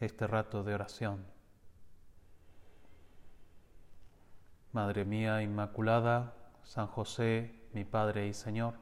este 0.00 0.26
rato 0.26 0.62
de 0.62 0.74
oración. 0.74 1.24
Madre 4.72 5.04
mía 5.04 5.42
Inmaculada, 5.42 6.34
San 6.62 6.86
José, 6.86 7.54
mi 7.72 7.84
Padre 7.84 8.28
y 8.28 8.34
Señor, 8.34 8.74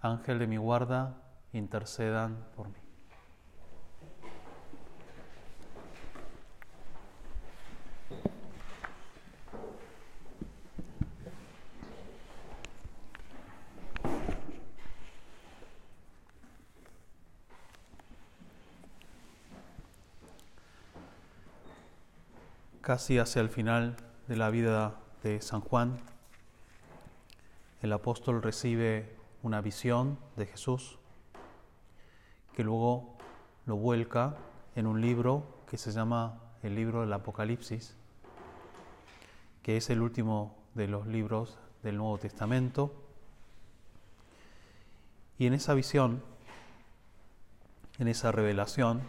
Ángel 0.00 0.38
de 0.38 0.46
mi 0.46 0.56
guarda, 0.56 1.22
intercedan 1.52 2.46
por 2.56 2.68
mí. 2.68 2.87
Casi 22.88 23.18
hacia 23.18 23.42
el 23.42 23.50
final 23.50 23.96
de 24.28 24.36
la 24.36 24.48
vida 24.48 24.94
de 25.22 25.42
San 25.42 25.60
Juan, 25.60 26.00
el 27.82 27.92
apóstol 27.92 28.40
recibe 28.40 29.14
una 29.42 29.60
visión 29.60 30.18
de 30.36 30.46
Jesús 30.46 30.98
que 32.56 32.64
luego 32.64 33.18
lo 33.66 33.76
vuelca 33.76 34.36
en 34.74 34.86
un 34.86 35.02
libro 35.02 35.44
que 35.68 35.76
se 35.76 35.92
llama 35.92 36.40
el 36.62 36.76
libro 36.76 37.02
del 37.02 37.12
Apocalipsis, 37.12 37.94
que 39.62 39.76
es 39.76 39.90
el 39.90 40.00
último 40.00 40.56
de 40.72 40.88
los 40.88 41.06
libros 41.06 41.58
del 41.82 41.98
Nuevo 41.98 42.16
Testamento. 42.16 42.90
Y 45.36 45.46
en 45.46 45.52
esa 45.52 45.74
visión, 45.74 46.22
en 47.98 48.08
esa 48.08 48.32
revelación, 48.32 49.02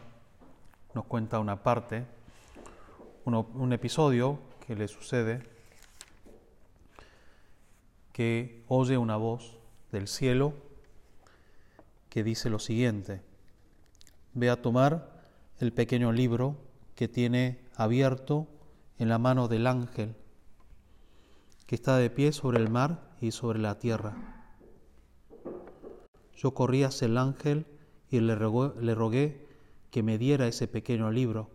nos 0.94 1.06
cuenta 1.06 1.40
una 1.40 1.64
parte 1.64 2.19
un 3.36 3.74
episodio 3.74 4.40
que 4.66 4.76
le 4.76 4.88
sucede 4.88 5.44
que 8.12 8.64
oye 8.68 8.98
una 8.98 9.18
voz 9.18 9.58
del 9.92 10.08
cielo 10.08 10.54
que 12.10 12.24
dice 12.24 12.50
lo 12.50 12.60
siguiente, 12.60 13.22
ve 14.34 14.50
a 14.50 14.62
tomar 14.62 15.24
el 15.60 15.74
pequeño 15.74 16.12
libro 16.12 16.58
que 16.96 17.08
tiene 17.08 17.60
abierto 17.76 18.48
en 18.98 19.10
la 19.10 19.18
mano 19.18 19.48
del 19.48 19.68
ángel 19.68 20.16
que 21.70 21.76
está 21.76 21.98
de 21.98 22.10
pie 22.10 22.32
sobre 22.32 22.58
el 22.58 22.70
mar 22.70 23.12
y 23.22 23.30
sobre 23.30 23.60
la 23.60 23.78
tierra. 23.78 24.18
Yo 26.36 26.56
corrí 26.56 26.84
hacia 26.84 27.06
el 27.06 27.16
ángel 27.16 27.68
y 28.10 28.22
le, 28.22 28.36
le 28.36 28.96
rogué 28.96 29.46
que 29.92 30.02
me 30.02 30.18
diera 30.18 30.48
ese 30.48 30.68
pequeño 30.68 31.12
libro 31.12 31.52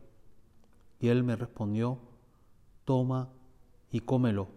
y 1.01 1.09
él 1.09 1.23
me 1.23 1.37
respondió, 1.37 1.99
toma 2.85 3.31
y 3.91 4.01
cómelo. 4.01 4.49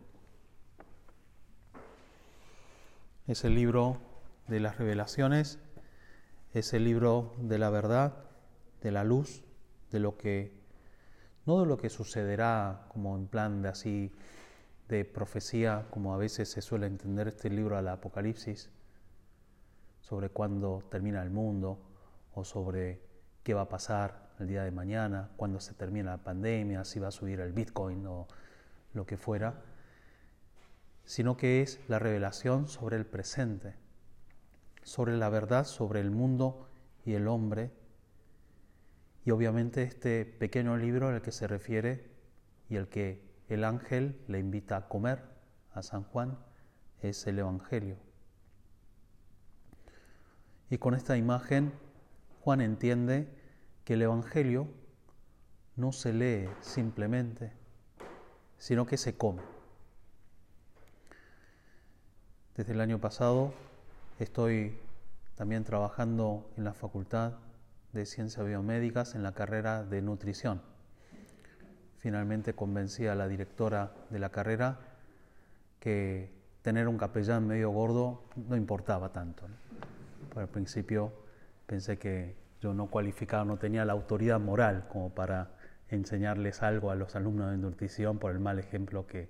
Es 3.28 3.44
el 3.44 3.56
libro 3.56 3.98
de 4.48 4.60
las 4.60 4.78
revelaciones, 4.78 5.60
es 6.54 6.74
el 6.74 6.86
libro 6.86 7.36
de 7.40 7.58
la 7.58 7.70
verdad, 7.70 8.26
de 8.82 8.92
la 8.92 9.04
luz, 9.04 9.44
de 9.92 10.00
lo 10.00 10.18
que, 10.18 10.54
no 11.46 11.60
de 11.60 11.66
lo 11.66 11.78
que 11.78 11.90
sucederá 11.90 12.86
como 12.90 13.18
en 13.18 13.28
plan 13.28 13.62
de 13.62 13.70
así, 13.70 14.12
de 14.88 15.04
profecía, 15.04 15.88
como 15.90 16.14
a 16.14 16.18
veces 16.18 16.50
se 16.50 16.62
suele 16.62 16.88
entender 16.88 17.28
este 17.28 17.50
libro 17.50 17.76
del 17.76 17.90
Apocalipsis, 17.90 18.70
sobre 20.00 20.30
cuándo 20.30 20.82
termina 20.90 21.22
el 21.22 21.30
mundo 21.30 21.80
o 22.34 22.46
sobre 22.46 23.02
qué 23.44 23.54
va 23.54 23.64
a 23.64 23.70
pasar 23.70 24.27
el 24.40 24.48
día 24.48 24.64
de 24.64 24.72
mañana, 24.72 25.32
cuando 25.36 25.60
se 25.60 25.74
termine 25.74 26.06
la 26.06 26.18
pandemia, 26.18 26.84
si 26.84 27.00
va 27.00 27.08
a 27.08 27.12
subir 27.12 27.40
el 27.40 27.54
Bitcoin 27.54 28.06
o 28.06 28.28
lo 28.94 29.06
que 29.06 29.18
fuera, 29.18 29.62
sino 31.06 31.38
que 31.38 31.62
es 31.62 31.80
la 31.88 32.00
revelación 32.00 32.68
sobre 32.68 32.98
el 32.98 33.06
presente, 33.06 33.76
sobre 34.84 35.18
la 35.18 35.30
verdad, 35.30 35.66
sobre 35.66 36.02
el 36.02 36.12
mundo 36.12 36.70
y 37.06 37.14
el 37.14 37.28
hombre. 37.28 37.72
Y 39.26 39.32
obviamente 39.32 39.84
este 39.84 40.26
pequeño 40.26 40.78
libro 40.78 41.10
al 41.10 41.22
que 41.22 41.32
se 41.32 41.48
refiere 41.48 42.10
y 42.70 42.76
el 42.76 42.88
que 42.88 43.22
el 43.50 43.64
ángel 43.64 44.22
le 44.28 44.40
invita 44.40 44.78
a 44.78 44.88
comer 44.88 45.24
a 45.74 45.82
San 45.82 46.04
Juan 46.04 46.38
es 47.02 47.26
el 47.28 47.40
Evangelio. 47.40 47.98
Y 50.70 50.78
con 50.78 50.94
esta 50.94 51.18
imagen 51.18 51.72
Juan 52.42 52.62
entiende 52.62 53.37
que 53.88 53.94
el 53.94 54.02
Evangelio 54.02 54.68
no 55.78 55.94
se 55.94 56.12
lee 56.12 56.50
simplemente, 56.60 57.54
sino 58.58 58.86
que 58.86 58.98
se 58.98 59.16
come. 59.16 59.42
Desde 62.58 62.74
el 62.74 62.82
año 62.82 63.00
pasado 63.00 63.54
estoy 64.20 64.78
también 65.36 65.64
trabajando 65.64 66.52
en 66.58 66.66
la 66.66 66.74
Facultad 66.74 67.36
de 67.94 68.06
Ciencias 68.06 68.46
Biomédicas 68.46 69.16
en 69.16 69.24
la 69.24 69.32
carrera 69.32 69.86
de 69.86 70.02
nutrición. 70.02 70.62
Finalmente 72.00 72.54
convencí 72.56 73.08
a 73.08 73.16
la 73.16 73.30
directora 73.30 73.96
de 74.10 74.20
la 74.20 74.32
carrera 74.32 74.80
que 75.80 76.30
tener 76.62 76.90
un 76.90 76.98
capellán 76.98 77.48
medio 77.48 77.70
gordo 77.70 78.26
no 78.36 78.58
importaba 78.58 79.14
tanto. 79.14 79.48
Por 80.34 80.44
el 80.44 80.50
principio 80.50 81.14
pensé 81.68 81.98
que 81.98 82.47
yo 82.62 82.74
no 82.74 82.88
cualificaba, 82.88 83.46
no 83.46 83.58
tenía 83.58 83.86
la 83.86 83.94
autoridad 83.94 84.40
moral 84.40 84.88
como 84.88 85.14
para 85.14 85.52
enseñarles 85.90 86.64
algo 86.64 86.92
a 86.92 86.96
los 86.96 87.16
alumnos 87.16 87.52
de 87.52 87.58
nutrición 87.58 88.20
por 88.20 88.32
el 88.32 88.40
mal 88.40 88.60
ejemplo 88.60 89.08
que 89.08 89.30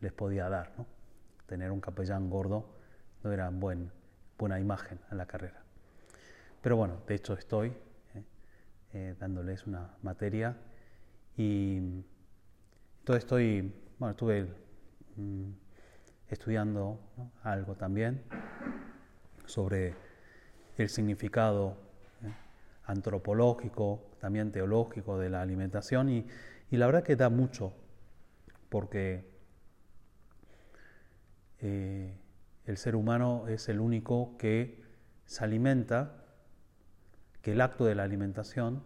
les 0.00 0.12
podía 0.12 0.48
dar. 0.48 0.72
Tener 1.46 1.70
un 1.70 1.80
capellán 1.80 2.30
gordo 2.30 2.76
no 3.22 3.32
era 3.32 3.50
buen, 3.50 3.92
buena 4.38 4.58
imagen 4.58 4.98
en 5.10 5.18
la 5.18 5.26
carrera. 5.26 5.62
Pero 6.62 6.76
bueno, 6.76 7.02
de 7.06 7.14
hecho 7.14 7.34
estoy 7.34 7.68
¿eh? 7.68 8.24
Eh, 8.92 9.14
dándoles 9.18 9.66
una 9.66 9.96
materia 10.02 10.56
y 11.36 11.76
entonces 13.00 13.24
estoy, 13.24 13.74
bueno, 13.98 14.10
estuve 14.12 14.48
mm, 15.16 15.50
estudiando 16.28 17.00
algo 17.42 17.74
también 17.76 18.22
sobre 19.46 19.94
el 20.76 20.88
significado 20.88 21.89
antropológico, 22.90 24.10
también 24.20 24.52
teológico 24.52 25.18
de 25.18 25.30
la 25.30 25.42
alimentación 25.42 26.08
y, 26.08 26.26
la 26.70 26.86
verdad 26.86 27.02
que 27.02 27.16
da 27.16 27.30
mucho 27.30 27.72
porque 28.68 29.28
eh, 31.58 32.16
el 32.64 32.76
ser 32.76 32.94
humano 32.94 33.48
es 33.48 33.68
el 33.68 33.80
único 33.80 34.36
que 34.38 34.84
se 35.26 35.44
alimenta, 35.44 36.24
que 37.42 37.52
el 37.52 37.60
acto 37.60 37.84
de 37.84 37.94
la 37.94 38.04
alimentación 38.04 38.84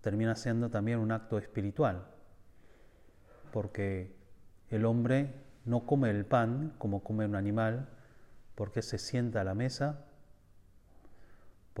termina 0.00 0.34
siendo 0.36 0.70
también 0.70 0.98
un 0.98 1.12
acto 1.12 1.38
espiritual, 1.38 2.06
porque 3.52 4.16
el 4.68 4.86
hombre 4.86 5.34
no 5.64 5.84
come 5.84 6.10
el 6.10 6.24
pan 6.24 6.74
como 6.78 7.02
come 7.02 7.26
un 7.26 7.34
animal, 7.34 7.88
porque 8.54 8.82
se 8.82 8.98
sienta 8.98 9.42
a 9.42 9.44
la 9.44 9.54
mesa 9.54 10.09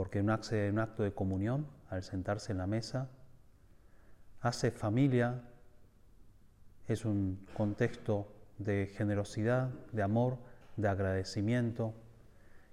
porque 0.00 0.22
un 0.22 0.30
acto 0.30 1.02
de 1.02 1.12
comunión 1.12 1.66
al 1.90 2.02
sentarse 2.02 2.52
en 2.52 2.56
la 2.56 2.66
mesa, 2.66 3.10
hace 4.40 4.70
familia, 4.70 5.42
es 6.88 7.04
un 7.04 7.46
contexto 7.52 8.32
de 8.56 8.90
generosidad, 8.96 9.68
de 9.92 10.02
amor, 10.02 10.38
de 10.78 10.88
agradecimiento 10.88 11.92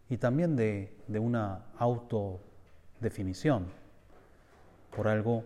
y 0.09 0.15
también 0.15 0.56
de, 0.56 0.95
de 1.09 1.19
una 1.19 1.65
autodefinición. 1.77 3.73
Por 4.95 5.09
algo, 5.09 5.44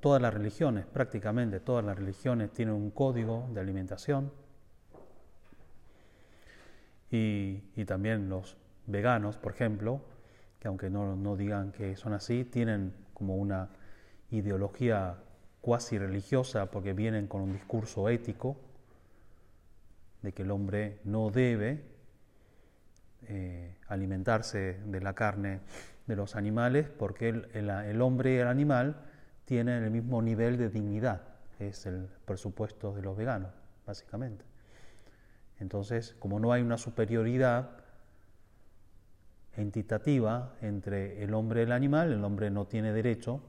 todas 0.00 0.22
las 0.22 0.32
religiones, 0.32 0.86
prácticamente 0.86 1.60
todas 1.60 1.84
las 1.84 1.98
religiones 1.98 2.50
tienen 2.50 2.74
un 2.74 2.90
código 2.90 3.46
de 3.52 3.60
alimentación 3.60 4.32
y, 7.10 7.62
y 7.76 7.84
también 7.84 8.30
los 8.30 8.56
veganos, 8.86 9.36
por 9.36 9.52
ejemplo, 9.52 10.00
que 10.60 10.68
aunque 10.68 10.90
no, 10.90 11.16
no 11.16 11.36
digan 11.36 11.72
que 11.72 11.96
son 11.96 12.12
así, 12.12 12.44
tienen 12.44 12.92
como 13.14 13.36
una 13.36 13.70
ideología 14.30 15.16
cuasi 15.60 15.98
religiosa 15.98 16.70
porque 16.70 16.92
vienen 16.92 17.26
con 17.26 17.42
un 17.42 17.52
discurso 17.52 18.08
ético 18.08 18.56
de 20.22 20.32
que 20.32 20.42
el 20.42 20.50
hombre 20.50 21.00
no 21.04 21.30
debe 21.30 21.82
eh, 23.28 23.76
alimentarse 23.88 24.80
de 24.84 25.00
la 25.00 25.14
carne 25.14 25.60
de 26.06 26.16
los 26.16 26.36
animales 26.36 26.88
porque 26.88 27.28
el, 27.28 28.00
hombre 28.00 28.34
y 28.34 28.36
el 28.38 28.48
animal 28.48 28.96
tienen 29.44 29.82
el 29.82 29.90
mismo 29.90 30.22
nivel 30.22 30.56
de 30.58 30.68
dignidad, 30.68 31.22
es 31.58 31.86
el 31.86 32.08
presupuesto 32.24 32.92
de 32.94 33.02
los 33.02 33.16
veganos, 33.16 33.50
básicamente. 33.86 34.44
Entonces, 35.58 36.16
como 36.18 36.40
no 36.40 36.52
hay 36.52 36.62
una 36.62 36.78
superioridad 36.78 37.70
entitativa 39.60 40.56
entre 40.60 41.22
el 41.22 41.34
hombre 41.34 41.60
y 41.60 41.64
el 41.64 41.72
animal, 41.72 42.12
el 42.12 42.24
hombre 42.24 42.50
no 42.50 42.66
tiene 42.66 42.92
derecho 42.92 43.42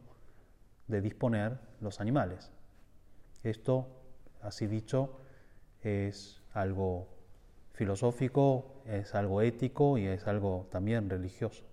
de 0.87 1.01
disponer 1.01 1.59
los 1.79 1.99
animales. 1.99 2.51
Esto, 3.43 3.87
así 4.41 4.67
dicho, 4.67 5.19
es 5.81 6.41
algo 6.53 7.07
filosófico, 7.73 8.83
es 8.85 9.15
algo 9.15 9.41
ético 9.41 9.97
y 9.97 10.05
es 10.05 10.27
algo 10.27 10.67
también 10.69 11.09
religioso. 11.09 11.63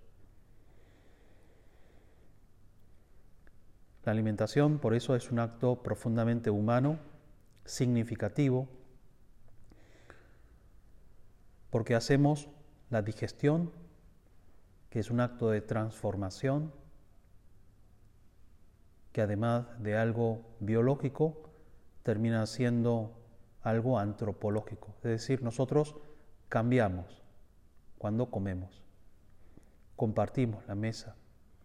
La 4.05 4.13
alimentación, 4.13 4.79
por 4.79 4.95
eso, 4.95 5.15
es 5.15 5.29
un 5.31 5.39
acto 5.39 5.83
profundamente 5.83 6.49
humano, 6.49 6.97
significativo, 7.65 8.67
porque 11.69 11.93
hacemos 11.93 12.49
la 12.89 13.01
digestión, 13.01 13.71
que 14.89 14.99
es 14.99 15.11
un 15.11 15.19
acto 15.19 15.49
de 15.49 15.61
transformación, 15.61 16.73
que 19.11 19.21
además 19.21 19.67
de 19.81 19.97
algo 19.97 20.55
biológico, 20.59 21.49
termina 22.03 22.45
siendo 22.45 23.19
algo 23.61 23.99
antropológico. 23.99 24.95
Es 24.97 25.03
decir, 25.03 25.43
nosotros 25.43 25.95
cambiamos 26.47 27.23
cuando 27.97 28.31
comemos, 28.31 28.83
compartimos 29.95 30.65
la 30.67 30.75
mesa 30.75 31.15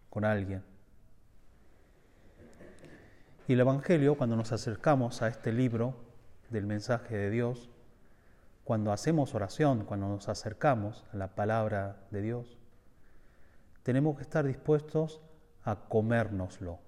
con 0.09 0.25
alguien. 0.25 0.63
Y 3.47 3.53
el 3.53 3.59
Evangelio, 3.59 4.17
cuando 4.17 4.35
nos 4.35 4.51
acercamos 4.51 5.21
a 5.21 5.27
este 5.27 5.53
libro 5.53 5.95
del 6.49 6.65
mensaje 6.65 7.15
de 7.15 7.29
Dios, 7.29 7.69
cuando 8.63 8.91
hacemos 8.91 9.35
oración, 9.35 9.85
cuando 9.85 10.07
nos 10.07 10.29
acercamos 10.29 11.05
a 11.13 11.17
la 11.17 11.35
palabra 11.35 12.07
de 12.09 12.21
Dios, 12.21 12.57
tenemos 13.85 14.15
que 14.15 14.23
estar 14.23 14.43
dispuestos 14.43 15.21
a 15.63 15.75
comérnoslo. 15.75 16.79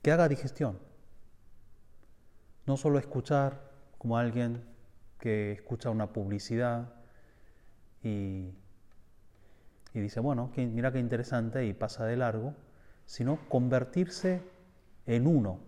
Que 0.00 0.10
haga 0.10 0.26
digestión. 0.26 0.78
No 2.64 2.78
solo 2.78 2.98
escuchar 2.98 3.60
como 3.98 4.16
alguien 4.16 4.64
que 5.18 5.52
escucha 5.52 5.90
una 5.90 6.14
publicidad 6.14 6.94
y, 8.02 8.54
dice, 9.92 10.20
bueno, 10.20 10.50
mira 10.56 10.90
qué 10.92 10.98
interesante 10.98 11.66
y 11.66 11.74
pasa 11.74 12.06
de 12.06 12.16
largo, 12.16 12.54
sino 13.04 13.38
convertirse 13.50 14.40
en 15.04 15.26
uno. 15.26 15.60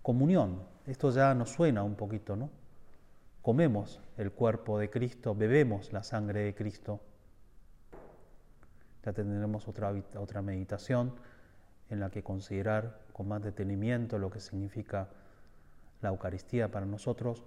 Comunión. 0.00 0.62
Esto 0.86 1.10
ya 1.10 1.34
nos 1.34 1.50
suena 1.50 1.82
un 1.82 1.94
poquito, 1.94 2.36
¿no? 2.36 2.48
Comemos 3.46 4.00
el 4.16 4.32
cuerpo 4.32 4.76
de 4.76 4.90
Cristo, 4.90 5.32
bebemos 5.32 5.92
la 5.92 6.02
sangre 6.02 6.40
de 6.40 6.54
Cristo. 6.56 7.00
Ya 9.04 9.12
tendremos 9.12 9.68
otra, 9.68 9.94
otra 10.16 10.42
meditación 10.42 11.14
en 11.88 12.00
la 12.00 12.10
que 12.10 12.24
considerar 12.24 12.98
con 13.12 13.28
más 13.28 13.40
detenimiento 13.44 14.18
lo 14.18 14.30
que 14.30 14.40
significa 14.40 15.10
la 16.02 16.08
Eucaristía 16.08 16.72
para 16.72 16.86
nosotros, 16.86 17.44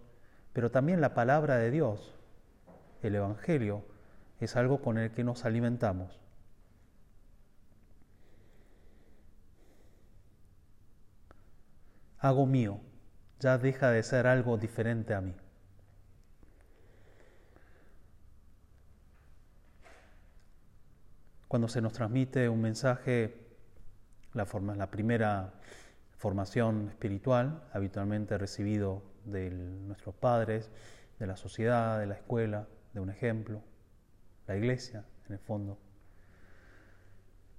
pero 0.53 0.71
también 0.71 1.01
la 1.01 1.13
palabra 1.13 1.57
de 1.57 1.69
Dios, 1.69 2.15
el 3.03 3.15
Evangelio, 3.15 3.83
es 4.39 4.55
algo 4.55 4.81
con 4.81 4.97
el 4.99 5.11
que 5.11 5.25
nos 5.25 5.43
alimentamos. 5.43 6.21
Hago 12.19 12.45
mío, 12.45 12.79
ya 13.41 13.57
deja 13.57 13.91
de 13.91 14.01
ser 14.01 14.27
algo 14.27 14.57
diferente 14.57 15.13
a 15.13 15.19
mí. 15.19 15.35
Cuando 21.49 21.67
se 21.67 21.81
nos 21.81 21.93
transmite 21.93 22.47
un 22.47 22.61
mensaje, 22.61 23.35
la, 24.33 24.45
forma, 24.45 24.75
la 24.75 24.91
primera 24.91 25.55
formación 26.15 26.89
espiritual, 26.89 27.63
habitualmente 27.73 28.37
recibido 28.37 29.01
de 29.25 29.49
nuestros 29.49 30.13
padres, 30.13 30.69
de 31.17 31.25
la 31.25 31.35
sociedad, 31.35 31.99
de 31.99 32.05
la 32.05 32.13
escuela, 32.13 32.67
de 32.93 32.99
un 32.99 33.09
ejemplo, 33.09 33.63
la 34.45 34.57
iglesia, 34.57 35.05
en 35.25 35.33
el 35.33 35.39
fondo. 35.39 35.79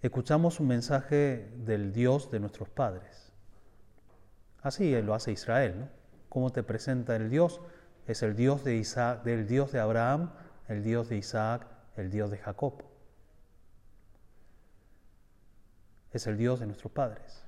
Escuchamos 0.02 0.60
un 0.60 0.68
mensaje 0.68 1.52
del 1.56 1.92
Dios 1.92 2.30
de 2.30 2.38
nuestros 2.38 2.68
padres. 2.68 3.32
Así 4.62 5.02
lo 5.02 5.14
hace 5.14 5.32
Israel, 5.32 5.80
¿no? 5.80 5.88
¿Cómo 6.28 6.52
te 6.52 6.62
presenta 6.62 7.16
el 7.16 7.28
Dios? 7.28 7.60
Es 8.06 8.22
el 8.22 8.36
Dios 8.36 8.62
de 8.62 8.76
Isaac, 8.76 9.24
del 9.24 9.48
Dios 9.48 9.72
de 9.72 9.80
Abraham, 9.80 10.30
el 10.68 10.84
Dios 10.84 11.08
de 11.08 11.16
Isaac, 11.16 11.66
el 11.96 12.12
Dios 12.12 12.30
de 12.30 12.38
Jacob. 12.38 12.89
Es 16.12 16.26
el 16.26 16.36
Dios 16.36 16.60
de 16.60 16.66
nuestros 16.66 16.92
padres. 16.92 17.42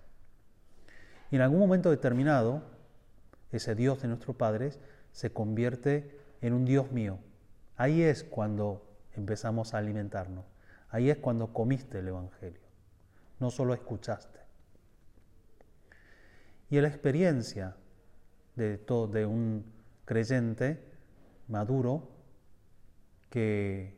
Y 1.30 1.36
en 1.36 1.42
algún 1.42 1.58
momento 1.58 1.90
determinado, 1.90 2.62
ese 3.50 3.74
Dios 3.74 4.02
de 4.02 4.08
nuestros 4.08 4.36
padres 4.36 4.78
se 5.12 5.32
convierte 5.32 6.18
en 6.40 6.52
un 6.52 6.64
Dios 6.64 6.92
mío. 6.92 7.18
Ahí 7.76 8.02
es 8.02 8.24
cuando 8.24 8.86
empezamos 9.14 9.74
a 9.74 9.78
alimentarnos. 9.78 10.44
Ahí 10.90 11.10
es 11.10 11.18
cuando 11.18 11.52
comiste 11.52 12.00
el 12.00 12.08
Evangelio. 12.08 12.60
No 13.40 13.50
solo 13.50 13.74
escuchaste. 13.74 14.40
Y 16.70 16.80
la 16.80 16.88
experiencia 16.88 17.76
de, 18.56 18.78
todo, 18.78 19.28
un 19.28 19.64
creyente 20.04 20.82
maduro 21.48 22.08
que, 23.30 23.94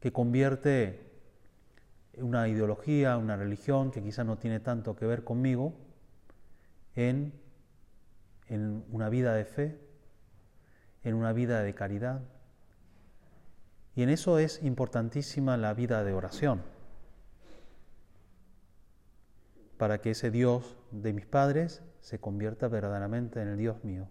que 0.00 0.12
convierte 0.12 1.03
una 2.18 2.48
ideología, 2.48 3.16
una 3.16 3.36
religión 3.36 3.90
que 3.90 4.02
quizás 4.02 4.26
no 4.26 4.38
tiene 4.38 4.60
tanto 4.60 4.96
que 4.96 5.06
ver 5.06 5.24
conmigo, 5.24 5.74
en, 6.94 7.32
en 8.48 8.84
una 8.90 9.08
vida 9.08 9.34
de 9.34 9.44
fe, 9.44 9.78
en 11.02 11.14
una 11.14 11.32
vida 11.32 11.62
de 11.62 11.74
caridad. 11.74 12.22
Y 13.96 14.02
en 14.02 14.08
eso 14.08 14.38
es 14.38 14.62
importantísima 14.62 15.56
la 15.56 15.74
vida 15.74 16.02
de 16.04 16.12
oración, 16.12 16.62
para 19.76 20.00
que 20.00 20.12
ese 20.12 20.30
Dios 20.30 20.76
de 20.90 21.12
mis 21.12 21.26
padres 21.26 21.82
se 22.00 22.18
convierta 22.18 22.68
verdaderamente 22.68 23.40
en 23.40 23.48
el 23.48 23.58
Dios 23.58 23.82
mío. 23.84 24.08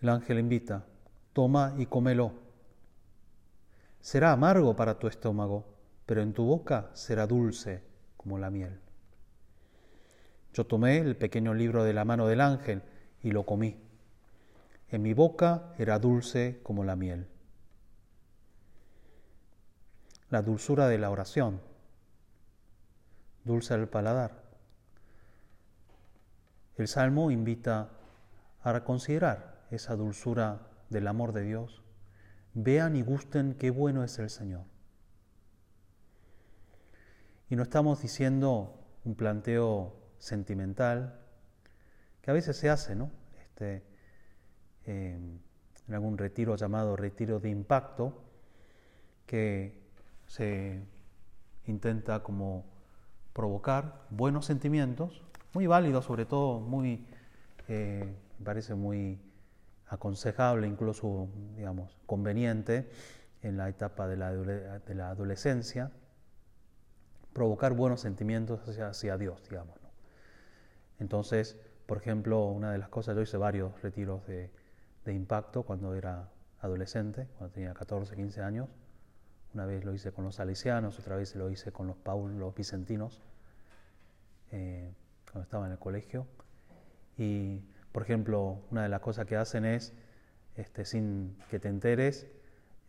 El 0.00 0.10
ángel 0.10 0.38
invita, 0.38 0.84
toma 1.38 1.72
y 1.78 1.86
cómelo. 1.86 2.32
Será 4.00 4.32
amargo 4.32 4.74
para 4.74 4.98
tu 4.98 5.06
estómago, 5.06 5.66
pero 6.04 6.20
en 6.20 6.32
tu 6.32 6.44
boca 6.44 6.90
será 6.94 7.28
dulce 7.28 7.80
como 8.16 8.38
la 8.38 8.50
miel. 8.50 8.80
Yo 10.52 10.66
tomé 10.66 10.98
el 10.98 11.16
pequeño 11.16 11.54
libro 11.54 11.84
de 11.84 11.92
la 11.92 12.04
mano 12.04 12.26
del 12.26 12.40
ángel 12.40 12.82
y 13.22 13.30
lo 13.30 13.46
comí. 13.46 13.80
En 14.88 15.00
mi 15.02 15.14
boca 15.14 15.74
era 15.78 16.00
dulce 16.00 16.58
como 16.64 16.82
la 16.82 16.96
miel. 16.96 17.28
La 20.30 20.42
dulzura 20.42 20.88
de 20.88 20.98
la 20.98 21.08
oración, 21.08 21.60
dulce 23.44 23.74
al 23.74 23.86
paladar. 23.86 24.42
El 26.74 26.88
Salmo 26.88 27.30
invita 27.30 27.90
a 28.64 28.82
considerar 28.82 29.68
esa 29.70 29.94
dulzura 29.94 30.67
del 30.90 31.06
amor 31.06 31.32
de 31.32 31.42
Dios, 31.42 31.82
vean 32.54 32.96
y 32.96 33.02
gusten 33.02 33.54
qué 33.54 33.70
bueno 33.70 34.04
es 34.04 34.18
el 34.18 34.30
Señor. 34.30 34.64
Y 37.50 37.56
no 37.56 37.62
estamos 37.62 38.02
diciendo 38.02 38.78
un 39.04 39.14
planteo 39.14 39.96
sentimental, 40.18 41.20
que 42.20 42.30
a 42.30 42.34
veces 42.34 42.56
se 42.56 42.68
hace, 42.68 42.94
¿no? 42.94 43.10
Este, 43.40 43.82
em, 44.84 45.38
en 45.86 45.94
algún 45.94 46.18
retiro 46.18 46.56
llamado 46.56 46.96
retiro 46.96 47.40
de 47.40 47.48
impacto, 47.48 48.24
que 49.26 49.80
se 50.26 50.82
intenta 51.66 52.22
como 52.22 52.66
provocar 53.32 54.06
buenos 54.10 54.46
sentimientos, 54.46 55.22
muy 55.54 55.66
válidos, 55.66 56.04
sobre 56.04 56.26
todo 56.26 56.60
muy, 56.60 57.06
eh, 57.68 58.14
parece 58.44 58.74
muy 58.74 59.18
aconsejable, 59.88 60.66
incluso, 60.66 61.28
digamos, 61.56 61.98
conveniente 62.06 62.90
en 63.42 63.56
la 63.56 63.68
etapa 63.68 64.06
de 64.08 64.16
la, 64.16 64.32
de 64.32 64.94
la 64.94 65.10
adolescencia, 65.10 65.90
provocar 67.32 67.72
buenos 67.72 68.00
sentimientos 68.00 68.60
hacia, 68.80 69.16
Dios, 69.16 69.42
digamos. 69.48 69.78
Entonces, 70.98 71.56
por 71.86 71.98
ejemplo, 71.98 72.46
una 72.46 72.72
de 72.72 72.78
las 72.78 72.88
cosas, 72.88 73.14
yo 73.14 73.22
hice 73.22 73.36
varios 73.36 73.80
retiros 73.80 74.26
de, 74.26 74.50
impacto 75.06 75.62
cuando 75.62 75.94
era 75.94 76.28
adolescente, 76.60 77.28
cuando 77.38 77.54
tenía 77.54 77.72
14, 77.72 78.14
15 78.14 78.42
años. 78.42 78.68
Una 79.54 79.64
vez 79.64 79.84
lo 79.84 79.94
hice 79.94 80.12
con 80.12 80.24
los 80.24 80.34
salesianos, 80.34 80.98
otra 80.98 81.16
vez 81.16 81.34
lo 81.34 81.48
hice 81.48 81.72
con 81.72 81.86
los 81.86 81.96
Paul, 81.96 82.38
los 82.38 82.54
vicentinos, 82.54 83.22
eh, 84.50 84.92
cuando 85.30 85.44
estaba 85.44 85.64
en 85.66 85.72
el 85.72 85.78
colegio. 85.78 86.26
Y, 87.16 87.62
por 87.92 88.02
ejemplo, 88.02 88.60
una 88.70 88.82
de 88.82 88.88
las 88.88 89.00
cosas 89.00 89.26
que 89.26 89.36
hacen 89.36 89.64
es, 89.64 89.94
este, 90.56 90.84
sin 90.84 91.36
que 91.50 91.58
te 91.58 91.68
enteres, 91.68 92.26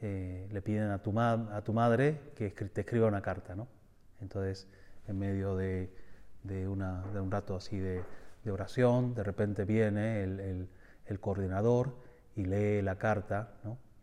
eh, 0.02 0.48
le 0.52 0.62
piden 0.62 0.92
a 0.92 1.02
tu, 1.02 1.18
a 1.20 1.62
tu 1.64 1.74
madre 1.74 2.20
que 2.36 2.50
te 2.52 2.82
escriba 2.82 3.08
una 3.08 3.22
carta, 3.22 3.56
¿no? 3.56 3.68
Entonces, 4.22 4.68
en 5.08 5.18
medio 5.20 5.56
de, 5.56 5.90
un 6.68 7.32
rato 7.32 7.56
así 7.56 7.78
de, 7.78 8.04
oración, 8.50 9.14
de 9.14 9.24
repente 9.24 9.66
viene 9.66 10.24
el, 10.24 11.20
coordinador 11.20 11.96
y 12.36 12.46
lee 12.46 12.82
la 12.82 12.98
carta 12.98 13.54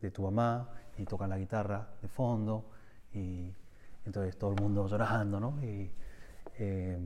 de 0.01 0.11
tu 0.11 0.23
mamá 0.23 0.71
y 0.99 1.05
toca 1.05 1.27
la 1.27 1.39
guitarra 1.39 1.89
de 2.03 2.09
fondo 2.09 2.71
y 3.13 3.53
entonces 4.05 4.37
todo 4.37 4.53
el 4.53 4.61
mundo 4.61 4.87
llorando, 4.87 5.41
¿no? 5.41 5.63
Y, 5.65 5.91
eh, 6.59 6.99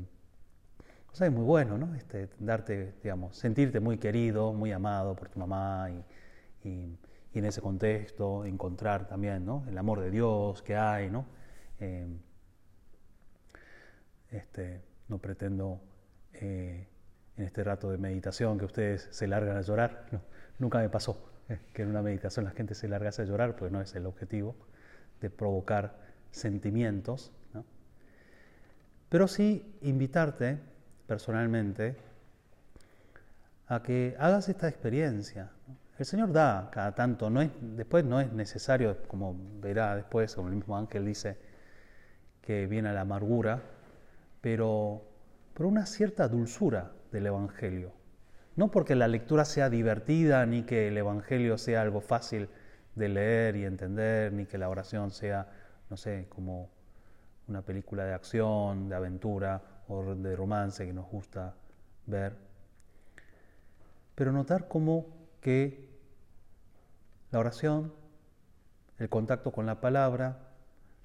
es 1.19 1.33
muy 1.33 1.45
bueno, 1.45 1.76
¿no? 1.76 1.95
Este, 1.95 2.29
darte, 2.38 2.95
digamos, 3.02 3.37
sentirte 3.37 3.81
muy 3.81 3.99
querido, 3.99 4.52
muy 4.52 4.73
amado 4.73 5.14
por 5.17 5.29
tu 5.29 5.38
mamá 5.38 5.90
y, 6.62 6.97
en 7.33 7.45
ese 7.45 7.61
contexto 7.61 8.45
encontrar 8.45 9.07
también, 9.07 9.45
¿no? 9.45 9.64
El 9.69 9.79
amor 9.79 10.00
de 10.00 10.11
Dios 10.11 10.62
que 10.62 10.76
hay, 10.76 11.11
¿no? 11.11 11.26
Eh, 11.79 12.09
este, 14.31 14.83
no 15.09 15.19
pretendo 15.19 15.81
eh, 16.33 16.88
en 17.37 17.45
este 17.45 17.64
rato 17.64 17.90
de 17.90 17.99
meditación 17.99 18.59
que 18.59 18.64
ustedes 18.64 19.09
se 19.11 19.26
largan 19.26 19.57
a 19.57 19.62
llorar. 19.62 20.07
nunca 20.59 20.79
me 20.79 20.88
pasó 20.88 21.31
eh, 21.49 21.59
que 21.73 21.83
en 21.83 21.88
una 21.88 22.02
meditación 22.02 22.45
la 22.45 22.50
gente 22.50 22.75
se 22.75 22.88
largase 22.88 23.23
a 23.23 23.25
llorar, 23.25 23.57
pues 23.57 23.71
no 23.73 23.81
es 23.81 23.95
el 23.95 24.07
objetivo 24.07 24.57
de 25.21 25.31
provocar 25.31 25.99
sentimientos. 26.31 27.33
Pero 29.09 29.26
sí 29.26 29.76
invitarte 29.83 30.61
personalmente 31.11 31.97
a 33.67 33.83
que 33.83 34.14
hagas 34.17 34.49
esta 34.49 34.69
experiencia. 34.69 35.50
El 35.99 36.07
Señor 36.07 36.31
da 36.31 36.69
cada 36.71 36.95
tanto, 36.95 37.29
no 37.29 37.43
es, 37.43 37.50
después 37.61 38.05
no 38.05 38.21
es 38.21 38.33
necesario, 38.33 38.97
como 39.09 39.37
verá 39.61 39.97
después, 39.97 40.33
como 40.37 40.50
el 40.50 40.55
mismo 40.55 40.79
ángel 40.79 41.05
dice, 41.05 41.37
que 42.40 42.69
viene 42.69 42.93
la 42.93 43.00
amargura, 43.00 43.61
pero 44.40 45.02
por 45.52 45.67
una 45.67 45.85
cierta 45.85 46.29
dulzura 46.29 46.93
del 47.11 47.26
Evangelio. 47.26 47.90
No 48.55 48.71
porque 48.71 48.95
la 48.95 49.09
lectura 49.09 49.45
sea 49.45 49.69
divertida, 49.69 50.47
ni 50.47 50.62
que 50.62 50.87
el 50.87 50.97
Evangelio 50.97 51.59
sea 51.59 51.83
algo 51.83 52.00
fácil 52.00 52.49
de 52.95 53.09
leer 53.09 53.57
y 53.57 53.64
entender, 53.64 54.33
ni 54.33 54.47
que 54.47 54.59
la 54.59 54.69
oración 54.69 55.11
sea, 55.11 55.49
no 55.90 55.97
sé, 55.97 56.29
como 56.29 56.71
una 57.49 57.62
película 57.62 58.05
de 58.05 58.14
acción, 58.14 58.88
de 58.88 58.95
aventura 58.95 59.80
o 59.91 60.15
de 60.15 60.37
romance 60.37 60.87
que 60.87 60.93
nos 60.93 61.07
gusta 61.11 61.55
ver. 62.07 62.37
Pero 64.15 64.33
notar 64.33 64.69
cómo 64.69 65.07
que 65.41 65.91
la 67.33 67.41
oración, 67.41 67.93
el 68.99 69.09
contacto 69.09 69.51
con 69.51 69.67
la 69.67 69.81
palabra, 69.81 70.39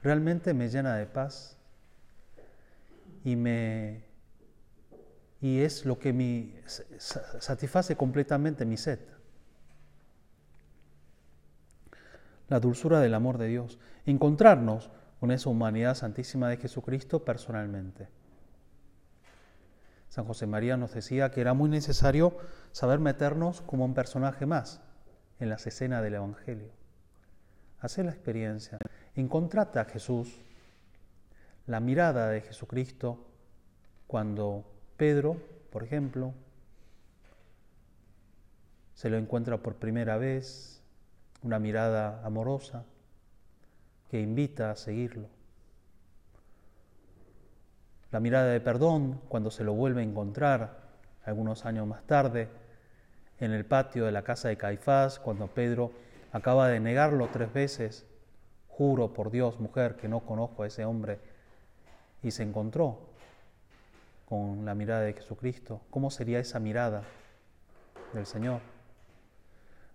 realmente 0.04 0.54
me 0.54 0.70
llena 0.70 0.96
de 0.96 1.08
paz 1.08 1.58
y 3.24 3.36
me 3.36 4.04
y 5.42 5.62
es 5.62 5.86
lo 5.86 6.00
que 6.00 6.14
me 6.14 6.54
satisface 6.98 7.96
completamente 7.96 8.66
mi 8.66 8.78
sed. 8.78 9.00
La 12.48 12.60
dulzura 12.60 13.00
del 13.00 13.14
amor 13.14 13.38
de 13.38 13.48
Dios, 13.48 13.80
encontrarnos 14.06 14.90
con 15.20 15.32
esa 15.32 15.50
humanidad 15.50 15.96
santísima 15.96 16.50
de 16.50 16.58
Jesucristo 16.58 17.24
personalmente. 17.24 18.08
San 20.16 20.24
José 20.24 20.48
María 20.48 20.78
nos 20.78 20.94
decía 20.94 21.30
que 21.30 21.42
era 21.42 21.54
muy 21.54 21.68
necesario 21.68 22.38
saber 22.72 23.00
meternos 23.00 23.60
como 23.60 23.84
un 23.84 23.94
personaje 23.94 24.46
más 24.46 24.80
en 25.42 25.50
las 25.50 25.68
escenas 25.68 26.02
del 26.02 26.14
Evangelio. 26.14 26.72
Hacer 27.82 28.06
la 28.06 28.12
experiencia. 28.12 28.78
Encontrate 29.14 29.78
a 29.78 29.84
Jesús 29.84 30.40
la 31.68 31.82
mirada 31.82 32.30
de 32.30 32.40
Jesucristo 32.40 33.28
cuando 34.08 34.64
Pedro, 34.96 35.36
por 35.70 35.84
ejemplo, 35.84 36.34
se 38.94 39.10
lo 39.10 39.18
encuentra 39.18 39.58
por 39.58 39.76
primera 39.76 40.16
vez, 40.16 40.82
una 41.44 41.60
mirada 41.60 42.26
amorosa 42.26 42.86
que 44.10 44.22
invita 44.22 44.72
a 44.72 44.78
seguirlo. 44.78 45.35
La 48.16 48.22
mirada 48.22 48.46
de 48.46 48.62
perdón 48.62 49.20
cuando 49.28 49.52
se 49.52 49.66
lo 49.66 49.74
vuelve 49.74 50.00
a 50.00 50.06
encontrar 50.06 50.78
algunos 51.26 51.66
años 51.66 51.86
más 51.86 52.02
tarde 52.08 52.48
en 53.42 53.52
el 53.52 53.66
patio 53.66 54.06
de 54.06 54.14
la 54.14 54.24
casa 54.24 54.48
de 54.48 54.56
Caifás, 54.56 55.20
cuando 55.20 55.48
Pedro 55.48 55.92
acaba 56.32 56.70
de 56.70 56.80
negarlo 56.80 57.28
tres 57.34 57.52
veces, 57.52 58.06
juro 58.70 59.12
por 59.12 59.32
Dios, 59.32 59.60
mujer, 59.60 59.98
que 59.98 60.08
no 60.08 60.22
conozco 60.22 60.64
a 60.64 60.68
ese 60.68 60.86
hombre. 60.86 61.20
Y 62.24 62.32
se 62.32 62.44
encontró 62.44 63.00
con 64.30 64.64
la 64.64 64.76
mirada 64.76 65.02
de 65.02 65.12
Jesucristo, 65.12 65.82
¿cómo 65.90 66.10
sería 66.10 66.40
esa 66.40 66.62
mirada 66.62 67.04
del 68.14 68.26
Señor? 68.26 68.62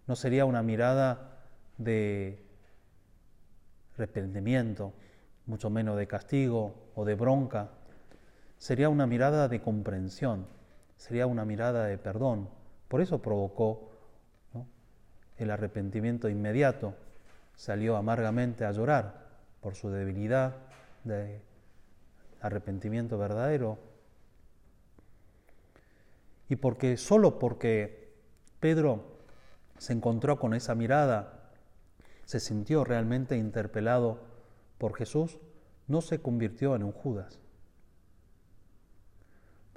No 0.06 0.14
sería 0.14 0.44
una 0.44 0.62
mirada 0.62 1.38
de 1.78 2.44
arrepentimiento, 3.94 4.92
mucho 5.46 5.70
menos 5.70 5.96
de 5.96 6.06
castigo 6.06 6.74
o 6.94 7.06
de 7.06 7.14
bronca, 7.14 7.70
sería 8.60 8.90
una 8.90 9.06
mirada 9.06 9.48
de 9.48 9.62
comprensión, 9.62 10.46
sería 10.98 11.26
una 11.26 11.46
mirada 11.46 11.86
de 11.86 11.96
perdón. 11.96 12.50
Por 12.88 13.00
eso 13.00 13.22
provocó 13.22 13.90
el 15.38 15.50
arrepentimiento 15.50 16.28
inmediato, 16.28 16.94
salió 17.56 17.96
amargamente 17.96 18.66
a 18.66 18.72
llorar 18.72 19.28
por 19.62 19.74
su 19.74 19.88
debilidad 19.88 20.56
de 21.04 21.40
arrepentimiento 22.42 23.16
verdadero. 23.16 23.78
Y 26.50 26.56
porque 26.56 26.98
solo 26.98 27.38
porque 27.38 28.12
Pedro 28.60 29.20
se 29.78 29.94
encontró 29.94 30.38
con 30.38 30.52
esa 30.52 30.74
mirada, 30.74 31.50
se 32.26 32.40
sintió 32.40 32.84
realmente 32.84 33.38
interpelado 33.38 34.18
por 34.76 34.94
Jesús, 34.94 35.38
no 35.88 36.02
se 36.02 36.20
convirtió 36.20 36.76
en 36.76 36.82
un 36.82 36.92
Judas. 36.92 37.40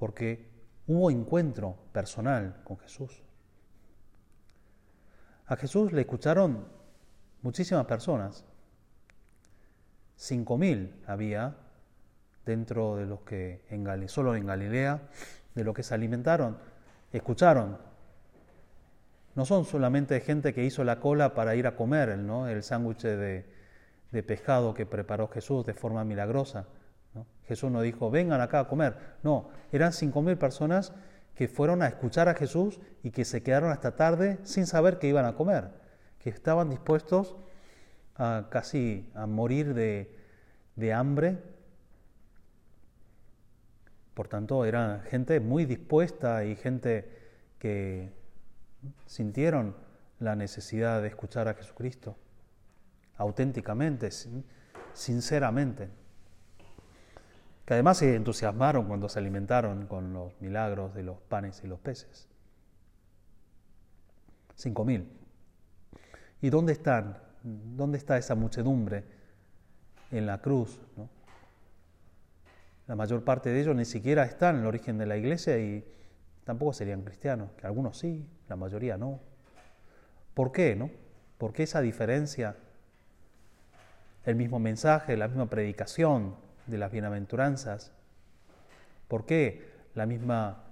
Porque 0.03 0.49
hubo 0.85 1.09
encuentro 1.09 1.77
personal 1.93 2.59
con 2.65 2.77
Jesús. 2.77 3.23
A 5.45 5.55
Jesús 5.55 5.93
le 5.93 6.01
escucharon 6.01 6.67
muchísimas 7.41 7.85
personas. 7.85 8.43
Cinco 10.17 10.57
mil 10.57 10.93
había 11.07 11.55
dentro 12.45 12.97
de 12.97 13.05
los 13.05 13.21
que 13.21 13.63
en 13.69 14.09
solo 14.09 14.35
en 14.35 14.45
Galilea, 14.45 15.07
de 15.55 15.63
los 15.63 15.73
que 15.73 15.83
se 15.83 15.93
alimentaron, 15.93 16.57
escucharon. 17.13 17.77
No 19.35 19.45
son 19.45 19.63
solamente 19.63 20.19
gente 20.19 20.53
que 20.53 20.65
hizo 20.65 20.83
la 20.83 20.99
cola 20.99 21.33
para 21.33 21.55
ir 21.55 21.65
a 21.65 21.77
comer 21.77 22.17
¿no? 22.17 22.49
el 22.49 22.61
sándwich 22.61 23.03
de, 23.03 23.45
pescado 24.27 24.73
que 24.73 24.85
preparó 24.85 25.29
Jesús 25.29 25.65
de 25.65 25.73
forma 25.73 26.03
milagrosa. 26.03 26.67
Jesús 27.45 27.71
no 27.71 27.81
dijo, 27.81 28.09
vengan 28.09 28.41
acá 28.41 28.61
a 28.61 28.67
comer. 28.67 28.97
No, 29.23 29.49
eran 29.71 29.93
cinco 29.93 30.21
mil 30.21 30.37
personas 30.37 30.93
que 31.35 31.47
fueron 31.47 31.81
a 31.81 31.87
escuchar 31.87 32.29
a 32.29 32.35
Jesús 32.35 32.79
y 33.03 33.11
que 33.11 33.25
se 33.25 33.43
quedaron 33.43 33.71
hasta 33.71 33.95
tarde 33.95 34.39
sin 34.43 34.67
saber 34.67 34.99
que 34.99 35.07
iban 35.07 35.25
a 35.25 35.35
comer, 35.35 35.71
que 36.19 36.29
estaban 36.29 36.69
dispuestos 36.69 37.35
a 38.15 38.47
casi 38.49 39.09
a 39.15 39.25
morir 39.25 39.73
de, 39.73 40.15
de 40.75 40.93
hambre 40.93 41.39
por 44.13 44.27
tanto, 44.27 44.65
era 44.65 45.03
gente 45.09 45.39
muy 45.39 45.65
dispuesta 45.65 46.45
y 46.45 46.55
gente 46.55 47.09
que 47.57 48.11
sintieron 49.05 49.75
la 50.19 50.35
necesidad 50.35 51.01
de 51.01 51.07
escuchar 51.07 51.47
a 51.47 51.55
Jesucristo 51.55 52.15
auténticamente, 53.17 54.09
sinceramente. 54.93 55.89
Que 57.65 57.73
además 57.75 57.97
se 57.97 58.15
entusiasmaron 58.15 58.87
cuando 58.87 59.07
se 59.07 59.19
alimentaron 59.19 59.87
con 59.87 60.13
los 60.13 60.39
milagros 60.41 60.93
de 60.93 61.03
los 61.03 61.19
panes 61.21 61.61
y 61.63 61.67
los 61.67 61.79
peces. 61.79 62.27
Cinco 64.55 64.83
mil. 64.83 65.09
¿Y 66.41 66.49
dónde 66.49 66.73
están? 66.73 67.17
¿Dónde 67.43 67.97
está 67.97 68.17
esa 68.17 68.35
muchedumbre 68.35 69.03
en 70.11 70.25
la 70.25 70.41
cruz? 70.41 70.79
La 72.87 72.95
mayor 72.95 73.23
parte 73.23 73.49
de 73.49 73.61
ellos 73.61 73.75
ni 73.75 73.85
siquiera 73.85 74.23
están 74.23 74.55
en 74.55 74.61
el 74.61 74.67
origen 74.67 74.97
de 74.97 75.05
la 75.05 75.15
iglesia 75.15 75.57
y 75.57 75.85
tampoco 76.43 76.73
serían 76.73 77.03
cristianos, 77.03 77.51
que 77.53 77.65
algunos 77.65 77.97
sí, 77.97 78.27
la 78.49 78.57
mayoría 78.57 78.97
no. 78.97 79.21
¿Por 80.33 80.51
qué, 80.51 80.75
no? 80.75 80.89
¿Por 81.37 81.53
qué 81.53 81.63
esa 81.63 81.79
diferencia? 81.81 82.57
El 84.25 84.35
mismo 84.35 84.59
mensaje, 84.59 85.15
la 85.15 85.27
misma 85.27 85.49
predicación 85.49 86.35
de 86.67 86.77
las 86.77 86.91
bienaventuranzas. 86.91 87.91
¿Por 89.07 89.25
qué 89.25 89.71
la 89.95 90.05
misma 90.05 90.63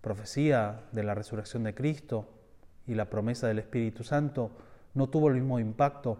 profecía 0.00 0.82
de 0.92 1.02
la 1.02 1.14
resurrección 1.14 1.64
de 1.64 1.74
Cristo 1.74 2.28
y 2.86 2.94
la 2.94 3.10
promesa 3.10 3.46
del 3.46 3.58
Espíritu 3.58 4.04
Santo 4.04 4.50
no 4.94 5.08
tuvo 5.08 5.28
el 5.28 5.34
mismo 5.34 5.58
impacto? 5.58 6.18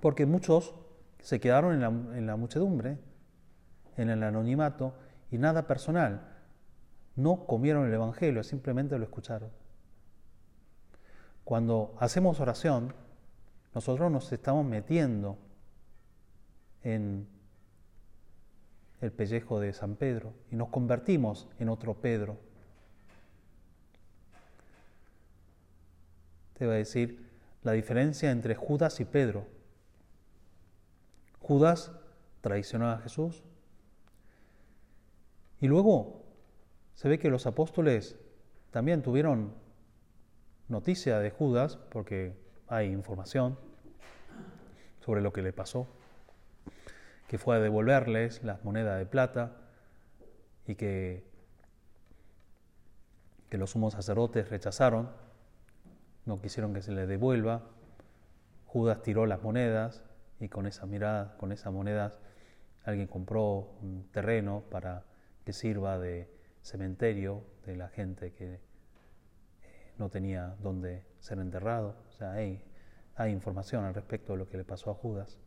Porque 0.00 0.26
muchos 0.26 0.74
se 1.20 1.40
quedaron 1.40 1.82
en 1.82 2.26
la, 2.26 2.36
muchedumbre, 2.36 2.98
en 3.96 4.10
el 4.10 4.22
anonimato, 4.22 4.94
y 5.30 5.38
nada 5.38 5.66
personal. 5.66 6.20
No 7.16 7.46
comieron 7.46 7.86
el 7.86 7.94
Evangelio, 7.94 8.44
simplemente 8.44 8.96
lo 8.98 9.04
escucharon. 9.04 9.50
Cuando 11.42 11.96
hacemos 11.98 12.38
oración, 12.38 12.94
nosotros 13.74 14.10
nos 14.10 14.32
estamos 14.32 14.64
metiendo 14.64 15.38
en 16.86 17.26
el 19.00 19.10
pellejo 19.10 19.58
de 19.58 19.72
San 19.72 19.96
Pedro 19.96 20.32
y 20.52 20.56
nos 20.56 20.68
convertimos 20.68 21.48
en 21.58 21.68
otro 21.68 21.94
Pedro. 21.94 22.38
Te 26.54 26.64
va 26.64 26.74
a 26.74 26.76
decir 26.76 27.28
la 27.64 27.72
diferencia 27.72 28.30
entre 28.30 28.54
Judas 28.54 29.00
y 29.00 29.04
Pedro. 29.04 29.48
Judas 31.40 31.90
traicionó 32.40 32.88
a 32.88 32.98
Jesús 32.98 33.42
y 35.60 35.66
luego 35.66 36.22
se 36.94 37.08
ve 37.08 37.18
que 37.18 37.30
los 37.30 37.46
apóstoles 37.46 38.16
también 38.70 39.02
tuvieron 39.02 39.54
noticia 40.68 41.18
de 41.18 41.30
Judas, 41.30 41.78
porque 41.90 42.36
hay 42.68 42.92
información 42.92 43.58
sobre 45.00 45.20
lo 45.20 45.32
que 45.32 45.42
le 45.42 45.52
pasó, 45.52 45.88
que 47.26 47.38
fue 47.38 47.56
a 47.56 47.60
devolverles 47.60 48.42
las 48.44 48.64
monedas 48.64 48.98
de 48.98 49.06
plata 49.06 49.56
y 50.66 50.74
que, 50.74 51.24
los 53.50 53.70
sumos 53.70 53.94
sacerdotes 53.94 54.50
rechazaron, 54.50 55.08
no 56.26 56.42
quisieron 56.42 56.74
que 56.74 56.82
se 56.82 56.92
les 56.92 57.08
devuelva. 57.08 57.62
Judas 58.66 59.00
tiró 59.00 59.24
las 59.24 59.42
monedas 59.42 60.04
y 60.40 60.50
con 60.50 60.66
esa 60.66 60.84
mirada, 60.84 61.38
con 61.38 61.52
esas 61.52 61.72
monedas, 61.72 62.18
alguien 62.84 63.06
compró 63.06 63.78
un 63.80 64.10
terreno 64.12 64.64
para 64.70 65.04
que 65.46 65.54
sirva 65.54 65.98
de 65.98 66.30
cementerio 66.60 67.44
de 67.64 67.76
la 67.76 67.88
gente 67.88 68.34
que 68.34 68.60
no 69.96 70.10
tenía 70.10 70.54
dónde 70.60 71.06
ser 71.20 71.38
enterrado. 71.38 71.96
O 72.10 72.12
sea, 72.12 72.32
hay, 72.32 72.62
hay 73.14 73.32
información 73.32 73.84
al 73.84 73.94
respecto 73.94 74.34
de 74.34 74.38
lo 74.40 74.48
que 74.50 74.58
le 74.58 74.64
pasó 74.64 74.90
a 74.90 74.94
Judas. 74.94 75.38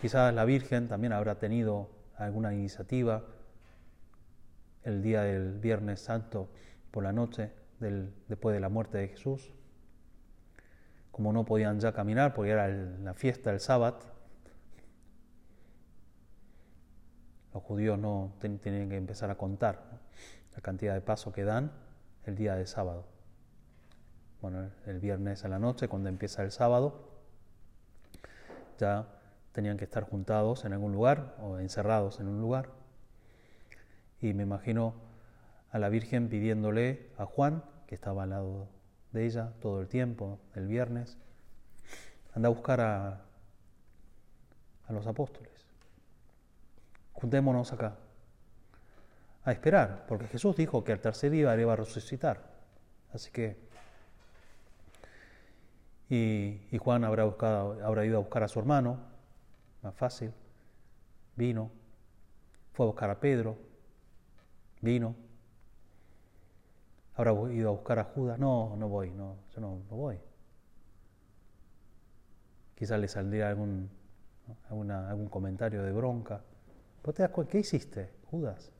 Quizás 0.00 0.32
la 0.32 0.46
Virgen 0.46 0.88
también 0.88 1.12
habrá 1.12 1.38
tenido 1.38 1.90
alguna 2.16 2.54
iniciativa 2.54 3.22
el 4.82 5.02
día 5.02 5.22
del 5.22 5.58
Viernes 5.58 6.00
Santo 6.00 6.48
por 6.90 7.04
la 7.04 7.12
noche, 7.12 7.52
después 8.28 8.54
de 8.54 8.60
la 8.60 8.70
muerte 8.70 8.96
de 8.96 9.08
Jesús. 9.08 9.52
Como 11.10 11.34
no 11.34 11.44
podían 11.44 11.80
ya 11.80 11.92
caminar 11.92 12.32
porque 12.32 12.50
era 12.50 12.66
la 12.68 13.12
fiesta 13.12 13.50
del 13.50 13.60
sábado, 13.60 13.98
los 17.52 17.62
judíos 17.62 17.98
no 17.98 18.32
tenían 18.40 18.88
que 18.88 18.96
empezar 18.96 19.30
a 19.30 19.36
contar 19.36 20.00
la 20.54 20.62
cantidad 20.62 20.94
de 20.94 21.02
pasos 21.02 21.34
que 21.34 21.44
dan 21.44 21.72
el 22.24 22.36
día 22.36 22.54
de 22.54 22.66
sábado. 22.66 23.04
Bueno, 24.40 24.70
el 24.86 24.98
viernes 24.98 25.44
a 25.44 25.48
la 25.48 25.58
noche, 25.58 25.88
cuando 25.88 26.08
empieza 26.08 26.42
el 26.42 26.52
sábado, 26.52 27.10
ya 28.78 29.19
tenían 29.52 29.76
que 29.76 29.84
estar 29.84 30.04
juntados 30.04 30.64
en 30.64 30.72
algún 30.72 30.92
lugar 30.92 31.36
o 31.40 31.58
encerrados 31.58 32.20
en 32.20 32.28
un 32.28 32.40
lugar. 32.40 32.70
Y 34.20 34.34
me 34.34 34.42
imagino 34.42 34.94
a 35.70 35.78
la 35.78 35.88
Virgen 35.88 36.28
pidiéndole 36.28 37.10
a 37.18 37.26
Juan, 37.26 37.64
que 37.86 37.94
estaba 37.94 38.24
al 38.24 38.30
lado 38.30 38.68
de 39.12 39.26
ella 39.26 39.52
todo 39.60 39.80
el 39.80 39.88
tiempo, 39.88 40.38
el 40.54 40.66
viernes, 40.66 41.18
anda 42.34 42.48
a 42.48 42.52
buscar 42.52 42.80
a, 42.80 43.20
a 44.86 44.92
los 44.92 45.06
apóstoles. 45.06 45.66
Juntémonos 47.12 47.72
acá 47.72 47.96
a 49.44 49.52
esperar, 49.52 50.04
porque 50.06 50.26
Jesús 50.26 50.56
dijo 50.56 50.84
que 50.84 50.92
al 50.92 51.00
tercer 51.00 51.30
día 51.30 51.58
iba 51.58 51.72
a 51.72 51.76
resucitar. 51.76 52.42
Así 53.12 53.30
que, 53.30 53.56
y, 56.08 56.76
Juan 56.78 57.04
habrá, 57.04 57.24
buscado, 57.24 57.84
habrá 57.84 58.04
ido 58.04 58.18
a 58.18 58.20
buscar 58.20 58.42
a 58.42 58.48
su 58.48 58.58
hermano, 58.58 58.98
más 59.82 59.94
fácil, 59.94 60.32
vino, 61.36 61.70
fue 62.72 62.86
a 62.86 62.88
buscar 62.88 63.10
a 63.10 63.20
Pedro, 63.20 63.56
vino, 64.80 65.14
habrá 67.14 67.32
ido 67.52 67.68
a 67.68 67.72
buscar 67.72 67.98
a 67.98 68.04
Judas, 68.04 68.38
no, 68.38 68.76
no 68.76 68.88
voy, 68.88 69.10
no, 69.10 69.36
yo 69.54 69.60
no, 69.60 69.82
no 69.90 69.96
voy. 69.96 70.18
Quizás 72.74 72.98
le 72.98 73.08
saldría 73.08 73.50
algún, 73.50 73.90
algún 74.70 75.28
comentario 75.28 75.82
de 75.82 75.92
bronca. 75.92 76.40
¿Pero 77.02 77.12
te 77.12 77.22
das 77.22 77.30
cuenta? 77.30 77.52
¿Qué 77.52 77.58
hiciste, 77.58 78.10
Judas? 78.30 78.72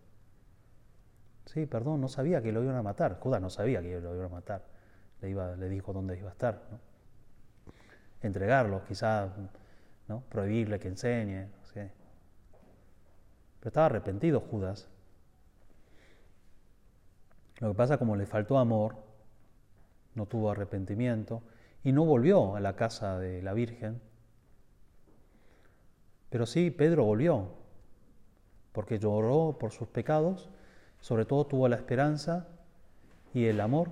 Sí, 1.47 1.67
perdón, 1.67 2.01
no 2.01 2.09
sabía 2.09 2.41
que 2.41 2.53
lo 2.53 2.63
iban 2.63 2.77
a 2.77 2.83
matar. 2.83 3.19
Judas 3.21 3.43
no 3.43 3.51
sabía 3.51 3.83
que 3.83 4.01
lo 4.01 4.15
iban 4.15 4.27
a 4.27 4.29
matar. 4.29 4.65
Le, 5.21 5.31
iba, 5.31 5.57
le 5.57 5.69
dijo 5.69 5.93
dónde 5.93 6.17
iba 6.19 6.29
a 6.29 6.33
estar. 6.33 6.63
¿no? 6.71 6.79
Entregarlo, 8.23 8.85
quizás, 8.85 9.31
prohibirle 10.29 10.79
que 10.79 10.89
enseñe. 10.89 11.49
Pero 11.73 13.69
estaba 13.69 13.87
arrepentido 13.87 14.41
Judas. 14.41 14.89
Lo 17.59 17.69
que 17.69 17.75
pasa, 17.75 17.99
como 17.99 18.17
le 18.17 18.25
faltó 18.25 18.59
amor, 18.59 18.97
no 20.15 20.27
tuvo 20.27 20.51
arrepentimiento 20.51 21.43
y 21.85 21.93
no 21.93 22.05
volvió 22.05 22.57
a 22.57 22.61
la 22.61 22.75
casa 22.75 23.19
de 23.19 23.43
la 23.43 23.53
Virgen. 23.53 24.01
Pero 26.31 26.47
sí, 26.47 26.71
Pedro 26.71 27.05
volvió, 27.05 27.53
porque 28.73 28.99
lloró 28.99 29.59
por 29.59 29.73
sus 29.73 29.89
pecados 29.89 30.49
sobre 31.01 31.25
todo 31.25 31.47
tuvo 31.47 31.69
la 31.69 31.77
esperanza 31.77 32.47
y 33.33 33.47
el 33.47 33.61
amor. 33.61 33.91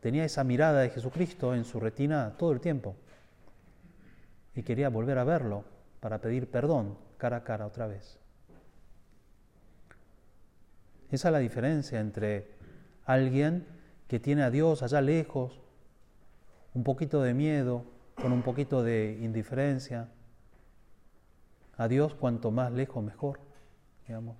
Tenía 0.00 0.24
esa 0.24 0.44
mirada 0.44 0.80
de 0.80 0.90
Jesucristo 0.90 1.54
en 1.54 1.64
su 1.64 1.80
retina 1.80 2.34
todo 2.38 2.52
el 2.52 2.60
tiempo. 2.60 2.96
Y 4.54 4.62
quería 4.62 4.88
volver 4.88 5.18
a 5.18 5.24
verlo 5.24 5.64
para 6.00 6.20
pedir 6.20 6.50
perdón 6.50 6.96
cara 7.18 7.38
a 7.38 7.44
cara 7.44 7.66
otra 7.66 7.86
vez. 7.86 8.18
Esa 11.10 11.28
es 11.28 11.32
la 11.32 11.38
diferencia 11.38 12.00
entre 12.00 12.50
alguien 13.04 13.66
que 14.08 14.20
tiene 14.20 14.42
a 14.42 14.50
Dios 14.50 14.82
allá 14.82 15.00
lejos, 15.00 15.60
un 16.74 16.84
poquito 16.84 17.22
de 17.22 17.34
miedo, 17.34 17.84
con 18.14 18.32
un 18.32 18.42
poquito 18.42 18.82
de 18.82 19.18
indiferencia. 19.20 20.08
A 21.76 21.88
Dios 21.88 22.14
cuanto 22.14 22.50
más 22.50 22.72
lejos 22.72 23.02
mejor, 23.02 23.40
digamos. 24.06 24.36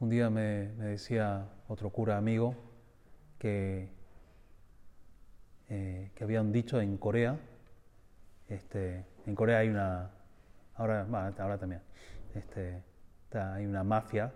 Un 0.00 0.10
día 0.10 0.30
me, 0.30 0.68
decía 0.74 1.48
otro 1.66 1.90
cura 1.90 2.16
amigo 2.16 2.54
que, 3.38 3.88
eh, 5.68 6.10
que 6.14 6.24
había 6.24 6.40
un 6.40 6.52
dicho 6.52 6.80
en 6.80 6.96
Corea, 6.96 7.38
este, 8.48 9.04
en 9.26 9.34
Corea 9.34 9.58
hay 9.58 9.68
una, 9.68 10.10
ahora, 10.74 11.06
ahora 11.38 11.58
también, 11.58 11.82
este, 12.34 12.82
hay 13.32 13.66
una 13.66 13.84
mafia 13.84 14.32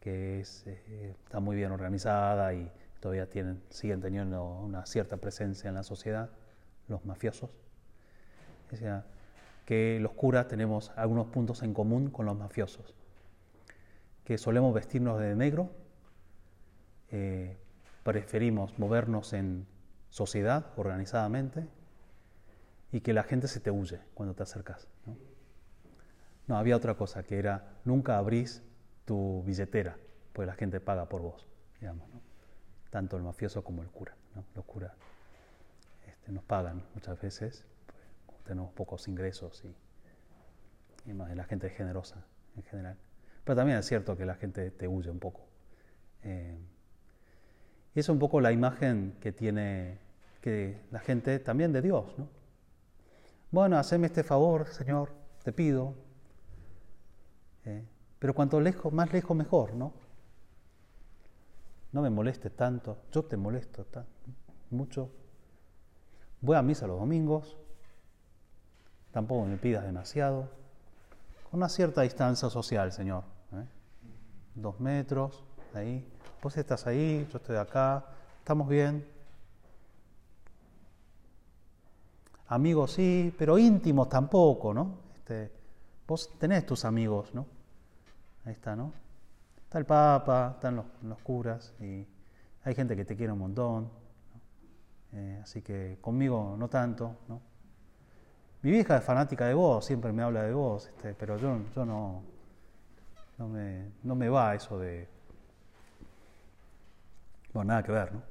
que 0.00 0.40
es, 0.40 0.66
eh, 0.66 1.14
está 1.24 1.40
muy 1.40 1.56
bien 1.56 1.72
organizada 1.72 2.54
y 2.54 2.70
todavía 3.00 3.28
tienen, 3.28 3.62
siguen 3.68 4.00
teniendo 4.00 4.44
una 4.44 4.86
cierta 4.86 5.16
presencia 5.16 5.68
en 5.68 5.74
la 5.74 5.82
sociedad, 5.82 6.30
los 6.88 7.04
mafiosos. 7.04 7.50
Decía 8.70 9.04
que 9.66 9.98
los 10.00 10.12
curas 10.12 10.48
tenemos 10.48 10.92
algunos 10.96 11.26
puntos 11.26 11.62
en 11.62 11.74
común 11.74 12.10
con 12.10 12.26
los 12.26 12.36
mafiosos 12.36 12.94
que 14.28 14.36
solemos 14.36 14.74
vestirnos 14.74 15.18
de 15.18 15.34
negro, 15.34 15.70
eh, 17.10 17.56
preferimos 18.02 18.78
movernos 18.78 19.32
en 19.32 19.66
sociedad, 20.10 20.66
organizadamente, 20.76 21.66
y 22.92 23.00
que 23.00 23.12
la 23.12 23.22
gente 23.22 23.48
se 23.48 23.60
te 23.60 23.70
huye 23.70 24.00
cuando 24.14 24.34
te 24.34 24.42
acercas. 24.42 24.88
¿no? 26.46 26.56
había 26.56 26.76
otra 26.76 26.94
cosa, 26.94 27.22
que 27.22 27.38
era 27.38 27.78
nunca 27.84 28.16
abrís 28.16 28.62
tu 29.04 29.42
billetera, 29.44 29.98
pues 30.32 30.46
la 30.46 30.54
gente 30.54 30.80
paga 30.80 31.08
por 31.08 31.20
vos, 31.20 31.46
digamos, 31.80 32.08
¿no? 32.08 32.20
tanto 32.90 33.16
el 33.16 33.22
mafioso 33.22 33.62
como 33.62 33.82
el 33.82 33.88
cura. 33.90 34.16
¿no? 34.34 34.44
Los 34.54 34.64
curas 34.64 34.92
este, 36.06 36.32
nos 36.32 36.44
pagan 36.44 36.84
muchas 36.94 37.20
veces, 37.20 37.66
pues, 38.26 38.42
tenemos 38.44 38.72
pocos 38.72 39.08
ingresos 39.08 39.64
y, 39.64 39.74
la 41.06 41.44
gente 41.44 41.68
es 41.68 41.72
generosa 41.72 42.22
en 42.54 42.62
general. 42.64 42.98
Pero 43.42 43.56
también 43.56 43.78
es 43.78 43.86
cierto 43.86 44.14
que 44.14 44.26
la 44.26 44.34
gente 44.34 44.70
te 44.70 44.86
huye 44.86 45.10
un 45.10 45.18
poco. 45.18 45.48
Eh, 46.22 46.58
es 47.98 48.08
un 48.08 48.18
poco 48.18 48.40
la 48.40 48.52
imagen 48.52 49.16
que 49.20 49.32
tiene 49.32 49.98
que 50.40 50.80
la 50.90 51.00
gente 51.00 51.38
también 51.38 51.72
de 51.72 51.82
Dios, 51.82 52.06
¿no? 52.16 52.28
Bueno, 53.50 53.78
haceme 53.78 54.06
este 54.06 54.22
favor, 54.22 54.66
Señor, 54.68 55.10
te 55.42 55.52
pido. 55.52 55.94
Eh, 57.64 57.84
pero 58.18 58.34
cuanto 58.34 58.60
más 58.92 59.12
lejos 59.12 59.36
mejor, 59.36 59.74
¿no? 59.74 59.92
No 61.92 62.02
me 62.02 62.10
molestes 62.10 62.54
tanto, 62.54 62.98
yo 63.10 63.24
te 63.24 63.36
molesto 63.36 63.86
mucho. 64.70 65.10
Voy 66.40 66.56
a 66.56 66.62
misa 66.62 66.86
los 66.86 67.00
domingos, 67.00 67.56
tampoco 69.10 69.46
me 69.46 69.56
pidas 69.56 69.84
demasiado, 69.84 70.50
con 71.50 71.58
una 71.58 71.68
cierta 71.68 72.02
distancia 72.02 72.50
social, 72.50 72.92
Señor. 72.92 73.24
¿eh? 73.54 73.64
Dos 74.54 74.78
metros, 74.78 75.42
ahí. 75.74 76.06
Vos 76.40 76.56
estás 76.56 76.86
ahí, 76.86 77.26
yo 77.32 77.38
estoy 77.38 77.56
acá, 77.56 78.04
estamos 78.38 78.68
bien. 78.68 79.04
Amigos 82.46 82.92
sí, 82.92 83.34
pero 83.36 83.58
íntimos 83.58 84.08
tampoco, 84.08 84.72
¿no? 84.72 84.98
Este, 85.16 85.50
vos 86.06 86.30
tenés 86.38 86.64
tus 86.64 86.84
amigos, 86.84 87.34
¿no? 87.34 87.44
Ahí 88.44 88.52
está, 88.52 88.76
¿no? 88.76 88.92
Está 89.64 89.78
el 89.78 89.84
Papa, 89.84 90.52
están 90.54 90.76
los, 90.76 91.18
curas 91.22 91.74
y 91.80 92.06
hay 92.64 92.74
gente 92.74 92.94
que 92.94 93.04
te 93.04 93.16
quiere 93.16 93.32
un 93.32 93.40
montón. 93.40 93.90
Eh, 95.12 95.40
así 95.42 95.60
que 95.60 95.98
conmigo 96.00 96.54
no 96.56 96.68
tanto, 96.68 97.16
¿no? 97.28 97.40
Mi 98.62 98.70
vieja 98.70 98.96
es 98.96 99.04
fanática 99.04 99.46
de 99.46 99.54
vos, 99.54 99.84
siempre 99.84 100.12
me 100.12 100.22
habla 100.22 100.44
de 100.44 100.52
vos, 100.52 100.86
este, 100.86 101.14
pero 101.14 101.36
yo, 101.36 101.58
yo 101.74 101.84
no, 101.84 102.22
no 103.38 103.48
me, 103.48 103.90
no 104.04 104.14
me 104.14 104.28
va 104.28 104.54
eso 104.54 104.78
de... 104.78 105.17
Bueno, 107.52 107.68
nada 107.68 107.82
que 107.82 107.92
ver, 107.92 108.12
¿no? 108.12 108.22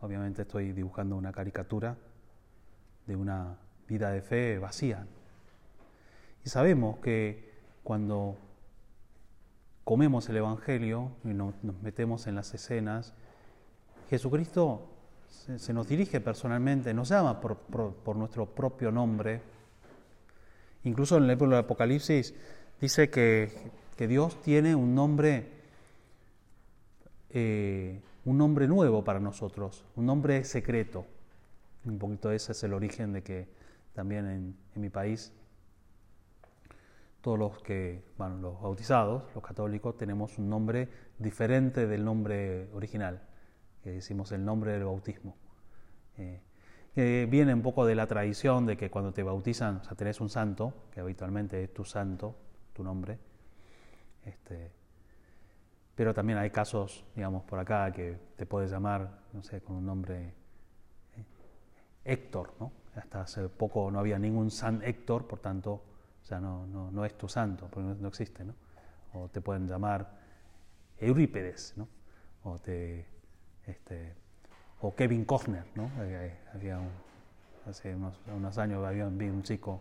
Obviamente 0.00 0.42
estoy 0.42 0.72
dibujando 0.72 1.16
una 1.16 1.32
caricatura 1.32 1.96
de 3.06 3.16
una 3.16 3.56
vida 3.88 4.10
de 4.10 4.20
fe 4.20 4.58
vacía. 4.58 5.06
Y 6.44 6.48
sabemos 6.48 6.98
que 6.98 7.52
cuando 7.82 8.36
comemos 9.84 10.28
el 10.28 10.36
Evangelio 10.38 11.12
y 11.24 11.28
nos, 11.28 11.54
metemos 11.82 12.26
en 12.26 12.34
las 12.34 12.52
escenas, 12.54 13.14
Jesucristo 14.10 14.88
se, 15.28 15.72
nos 15.72 15.88
dirige 15.88 16.20
personalmente, 16.20 16.92
nos 16.92 17.08
llama 17.08 17.40
por, 17.40 18.16
nuestro 18.16 18.46
propio 18.46 18.90
nombre. 18.90 19.40
Incluso 20.84 21.16
en 21.16 21.24
el 21.24 21.28
libro 21.30 21.48
del 21.48 21.60
Apocalipsis 21.60 22.34
dice 22.80 23.10
que, 23.10 23.70
Dios 24.06 24.42
tiene 24.42 24.74
un 24.74 24.94
nombre, 24.94 25.55
eh, 27.30 28.00
un 28.24 28.38
nombre 28.38 28.66
nuevo 28.66 29.04
para 29.04 29.20
nosotros, 29.20 29.84
un 29.96 30.06
nombre 30.06 30.44
secreto. 30.44 31.06
Un 31.84 31.98
poquito 31.98 32.32
ese 32.32 32.52
es 32.52 32.62
el 32.64 32.72
origen 32.72 33.12
de 33.12 33.22
que 33.22 33.48
también 33.92 34.26
en, 34.26 34.56
mi 34.80 34.90
país 34.90 35.32
todos 37.20 37.38
los 37.38 37.58
que, 37.62 38.02
bueno, 38.18 38.36
los 38.38 38.60
bautizados, 38.60 39.24
los 39.34 39.42
católicos, 39.42 39.96
tenemos 39.96 40.38
un 40.38 40.48
nombre 40.48 40.88
diferente 41.18 41.86
del 41.86 42.04
nombre 42.04 42.68
original, 42.72 43.22
que 43.82 43.90
decimos 43.90 44.30
el 44.32 44.44
nombre 44.44 44.72
del 44.72 44.84
bautismo. 44.84 45.36
Eh, 46.18 46.40
que 46.94 47.26
viene 47.30 47.52
un 47.52 47.62
poco 47.62 47.84
de 47.84 47.94
la 47.94 48.06
tradición 48.06 48.64
de 48.64 48.76
que 48.76 48.90
cuando 48.90 49.12
te 49.12 49.22
bautizan, 49.22 49.76
o 49.76 49.84
sea, 49.84 49.94
tenés 49.96 50.20
un 50.20 50.30
santo, 50.30 50.72
que 50.92 51.00
habitualmente 51.00 51.62
es 51.62 51.74
tu 51.74 51.84
santo, 51.84 52.34
tu 52.72 52.82
nombre. 52.82 53.18
Este, 54.24 54.72
pero 55.96 56.12
también 56.12 56.38
hay 56.38 56.50
casos, 56.50 57.04
digamos, 57.16 57.42
por 57.44 57.58
acá 57.58 57.90
que 57.90 58.18
te 58.36 58.44
puedes 58.44 58.70
llamar, 58.70 59.22
no 59.32 59.42
sé, 59.42 59.62
con 59.62 59.76
un 59.76 59.86
nombre 59.86 60.34
eh, 61.16 61.24
Héctor, 62.04 62.52
¿no? 62.60 62.70
Hasta 62.94 63.22
hace 63.22 63.48
poco 63.48 63.90
no 63.90 63.98
había 63.98 64.18
ningún 64.18 64.50
San 64.50 64.82
Héctor, 64.82 65.26
por 65.26 65.40
tanto, 65.40 65.72
o 65.72 66.24
sea, 66.24 66.38
no, 66.38 66.66
no, 66.66 66.90
no 66.90 67.04
es 67.04 67.16
tu 67.16 67.28
santo, 67.28 67.68
porque 67.70 67.98
no, 67.98 68.08
existe, 68.08 68.44
¿no? 68.44 68.54
O 69.14 69.28
te 69.28 69.40
pueden 69.40 69.66
llamar 69.66 70.06
Eurípedes, 70.98 71.74
¿no? 71.76 71.88
O, 72.44 72.58
te, 72.58 73.06
este, 73.66 74.14
o 74.82 74.94
Kevin 74.94 75.24
Costner, 75.24 75.64
¿no? 75.74 75.84
Eh, 76.02 76.26
eh, 76.26 76.38
había 76.54 76.78
hace 77.66 77.94
unos, 77.94 78.20
unos, 78.34 78.58
años 78.58 78.84
había 78.84 79.06
un 79.06 79.42
chico 79.42 79.80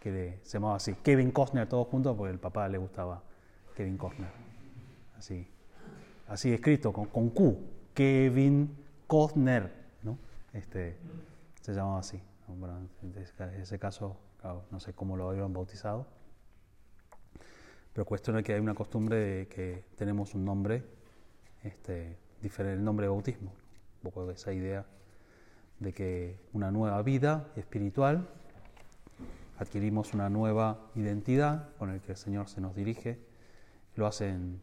que 0.00 0.40
se 0.42 0.54
llamaba 0.54 0.76
así, 0.76 0.94
Kevin 0.96 1.30
Costner 1.30 1.68
todos 1.68 1.86
juntos, 1.86 2.16
porque 2.16 2.32
el 2.32 2.40
papá 2.40 2.68
le 2.68 2.78
gustaba 2.78 3.22
Kevin 3.76 3.96
Costner. 3.96 4.41
Así, 5.22 5.46
así 6.26 6.52
escrito, 6.52 6.92
con, 6.92 7.06
con 7.06 7.30
Q, 7.30 7.56
Kevin 7.94 8.76
Costner, 9.06 9.72
¿no? 10.02 10.18
Este, 10.52 10.96
se 11.60 11.72
llamaba 11.72 12.00
así. 12.00 12.20
Bueno, 12.48 12.88
en 13.04 13.60
ese 13.60 13.78
caso 13.78 14.16
no 14.72 14.80
sé 14.80 14.94
cómo 14.94 15.16
lo 15.16 15.30
habían 15.30 15.52
bautizado, 15.52 16.08
pero 17.92 18.04
cuestión 18.04 18.36
es 18.36 18.42
que 18.42 18.54
hay 18.54 18.58
una 18.58 18.74
costumbre 18.74 19.16
de 19.16 19.46
que 19.46 19.84
tenemos 19.94 20.34
un 20.34 20.44
nombre 20.44 20.82
este, 21.62 22.18
diferente, 22.42 22.80
el 22.80 22.84
nombre 22.84 23.06
de 23.06 23.10
bautismo, 23.10 23.50
un 23.50 24.02
poco 24.02 24.26
de 24.26 24.34
esa 24.34 24.52
idea 24.52 24.84
de 25.78 25.92
que 25.92 26.40
una 26.52 26.72
nueva 26.72 27.00
vida 27.02 27.46
espiritual, 27.54 28.28
adquirimos 29.56 30.14
una 30.14 30.28
nueva 30.28 30.90
identidad 30.96 31.68
con 31.78 31.90
el 31.90 32.00
que 32.00 32.10
el 32.10 32.18
Señor 32.18 32.48
se 32.48 32.60
nos 32.60 32.74
dirige, 32.74 33.20
lo 33.94 34.08
hacen 34.08 34.60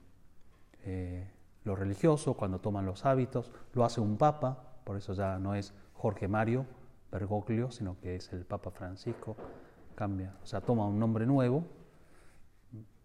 eh, 0.84 1.32
los 1.64 1.78
religiosos 1.78 2.36
cuando 2.36 2.60
toman 2.60 2.86
los 2.86 3.06
hábitos, 3.06 3.52
lo 3.74 3.86
hace 3.86 4.02
un 4.02 4.18
papa, 4.18 4.80
por 4.84 4.98
eso 4.98 5.14
ya 5.14 5.40
no 5.40 5.56
es 5.56 5.74
Jorge 5.94 6.28
Mario 6.28 6.66
Bergoglio, 7.12 7.72
sino 7.72 8.00
que 8.00 8.16
es 8.16 8.32
el 8.34 8.46
Papa 8.46 8.72
Francisco, 8.72 9.36
cambia, 9.96 10.36
o 10.44 10.46
sea, 10.46 10.62
toma 10.62 10.86
un 10.86 11.00
nombre 11.00 11.26
nuevo, 11.26 11.66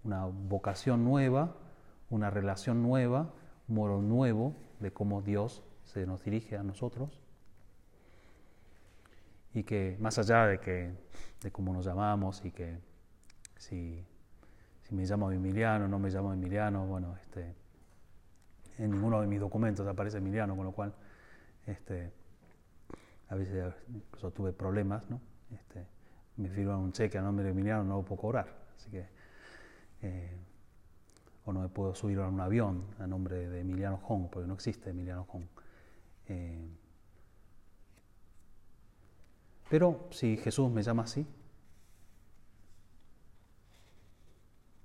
una 0.05 0.27
vocación 0.27 1.05
nueva, 1.05 1.57
una 2.11 2.31
relación 2.31 2.83
nueva, 2.83 3.33
un 3.69 3.75
modo 3.75 4.03
nuevo 4.03 4.55
de 4.81 4.93
cómo 4.93 5.23
Dios 5.23 5.65
se 5.85 6.07
nos 6.07 6.23
dirige 6.23 6.57
a 6.57 6.63
nosotros. 6.63 7.21
Y 9.55 9.63
que 9.63 9.97
más 10.01 10.19
allá 10.19 10.47
de, 10.47 10.61
que, 10.61 10.93
de 11.41 11.53
cómo 11.53 11.73
nos 11.73 11.87
llamamos 11.87 12.45
y 12.45 12.51
que 12.51 12.79
si, 13.57 14.05
si 14.83 14.95
me 14.95 15.05
llamo 15.05 15.31
Emiliano 15.31 15.89
no 15.89 15.99
me 15.99 16.11
llamo 16.11 16.33
Emiliano, 16.33 16.87
bueno, 16.87 17.17
este, 17.23 17.55
en 18.79 18.91
ninguno 18.91 19.21
de 19.21 19.27
mis 19.27 19.41
documentos 19.41 19.87
aparece 19.87 20.19
Emiliano, 20.19 20.57
con 20.57 20.65
lo 20.65 20.73
cual 20.73 20.95
este, 21.67 22.13
a 23.29 23.35
veces 23.35 23.75
incluso 23.89 24.31
tuve 24.31 24.53
problemas, 24.53 25.09
¿no? 25.09 25.21
Este, 25.53 25.87
me 26.37 26.49
firman 26.49 26.79
un 26.79 26.93
cheque 26.93 27.19
a 27.19 27.23
nombre 27.23 27.45
de 27.45 27.51
Emiliano, 27.51 27.85
no 27.85 27.97
lo 27.97 28.03
puedo 28.03 28.21
cobrar. 28.21 28.49
Así 28.77 28.91
que, 28.91 29.07
eh, 30.03 30.37
o 31.45 31.53
no 31.53 31.61
me 31.61 31.69
puedo 31.69 31.95
subir 31.95 32.19
a 32.19 32.29
un 32.29 32.41
avión 32.41 32.85
a 32.99 33.07
nombre 33.07 33.49
de 33.49 33.61
Emiliano 33.61 33.99
Hong, 33.99 34.29
porque 34.31 34.49
no 34.49 34.55
existe 34.55 34.91
Emiliano 34.91 35.25
Hong. 35.25 35.45
Eh, 36.27 36.69
pero 39.69 40.09
si 40.11 40.37
Jesús 40.37 40.71
me 40.71 40.83
llama 40.83 41.05
así, 41.05 41.27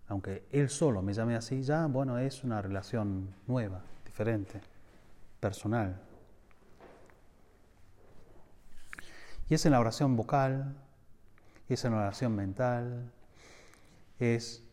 aunque 0.10 0.48
Él 0.52 0.70
solo 0.70 1.02
me 1.04 1.14
llame 1.14 1.36
así, 1.36 1.62
ya, 1.62 1.86
bueno, 1.86 2.18
es 2.18 2.44
una 2.44 2.62
relación 2.62 3.34
nueva, 3.48 3.84
diferente, 4.06 4.60
personal. 5.40 6.02
Y 9.48 9.54
es 9.54 9.66
en 9.66 9.72
la 9.72 9.80
oración 9.80 10.16
vocal, 10.16 10.76
es 11.70 11.84
la 11.84 11.92
oración 11.92 12.36
mental, 12.36 13.12
es 14.18 14.64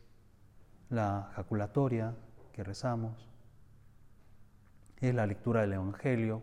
la 0.89 1.31
jaculatoria 1.35 2.15
que 2.53 2.65
rezamos, 2.65 3.29
es 5.01 5.15
la 5.15 5.27
lectura 5.27 5.61
del 5.61 5.75
Evangelio, 5.75 6.43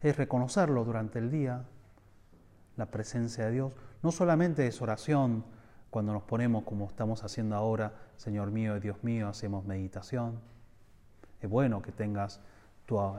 es 0.00 0.16
reconocerlo 0.16 0.84
durante 0.84 1.18
el 1.18 1.30
día, 1.30 1.64
la 2.76 2.86
presencia 2.86 3.44
de 3.44 3.50
Dios. 3.52 3.72
No 4.02 4.10
solamente 4.10 4.66
es 4.66 4.80
oración 4.80 5.44
cuando 5.90 6.12
nos 6.12 6.22
ponemos 6.22 6.64
como 6.64 6.86
estamos 6.86 7.24
haciendo 7.24 7.56
ahora, 7.56 7.92
Señor 8.16 8.50
mío 8.50 8.76
y 8.76 8.80
Dios 8.80 9.02
mío, 9.02 9.28
hacemos 9.28 9.64
meditación. 9.64 10.40
Es 11.40 11.50
bueno 11.50 11.82
que 11.82 11.92
tengas 11.92 12.40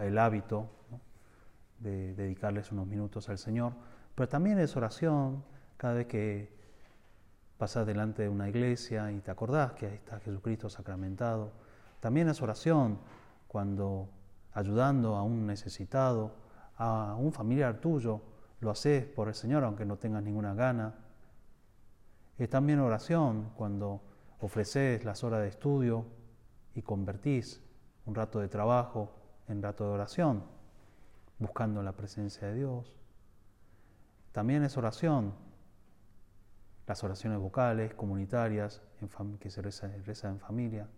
el 0.02 0.18
hábito 0.18 0.70
de 1.80 2.14
dedicarles 2.14 2.72
unos 2.72 2.88
minutos 2.88 3.30
al 3.30 3.38
Señor, 3.38 3.72
pero 4.16 4.28
también 4.28 4.60
es 4.60 4.76
oración 4.76 5.44
cada 5.78 5.94
vez 5.94 6.08
que 6.08 6.54
pasas 7.58 7.88
delante 7.88 8.24
de 8.24 8.30
una 8.30 8.50
iglesia 8.50 9.12
y 9.12 9.20
te 9.22 9.32
acordás 9.32 9.74
que 9.74 9.86
ahí 9.86 9.96
está 9.96 10.20
Jesucristo 10.20 10.70
sacramentado, 10.70 11.54
También 12.02 12.28
es 12.28 12.42
oración 12.42 13.00
cuando 13.48 14.10
ayudando 14.54 15.16
a 15.16 15.24
un 15.24 15.46
necesitado, 15.46 16.34
a 16.78 17.16
un 17.18 17.32
familiar 17.32 17.78
tuyo, 17.78 18.22
lo 18.60 18.72
haces 18.72 19.06
por 19.06 19.28
el 19.28 19.36
Señor 19.36 19.64
aunque 19.64 19.86
no 19.86 19.98
tengas 19.98 20.24
ninguna 20.24 20.54
gana. 20.54 20.96
Es 22.38 22.50
también 22.50 22.80
oración 22.80 23.52
cuando 23.56 24.02
ofreces 24.40 25.04
las 25.06 25.24
horas 25.24 25.42
de 25.42 25.50
estudio 25.50 26.06
y 26.74 26.82
convertís 26.82 27.62
un 28.06 28.16
rato 28.16 28.40
de 28.40 28.48
trabajo 28.48 29.14
en 29.48 29.62
rato 29.62 29.86
de 29.86 29.92
oración, 29.92 30.44
buscando 31.40 31.84
la 31.84 31.92
presencia 31.92 32.48
de 32.48 32.56
Dios. 32.56 32.96
También 34.32 34.64
es 34.64 34.78
oración 34.78 35.34
las 36.92 37.06
oraciones 37.06 37.40
vocales, 37.40 37.94
comunitarias, 37.94 38.82
que 39.40 39.50
se 39.50 39.62
reza, 39.62 39.88
reza 40.06 40.28
en 40.28 40.40
familia. 40.40 40.90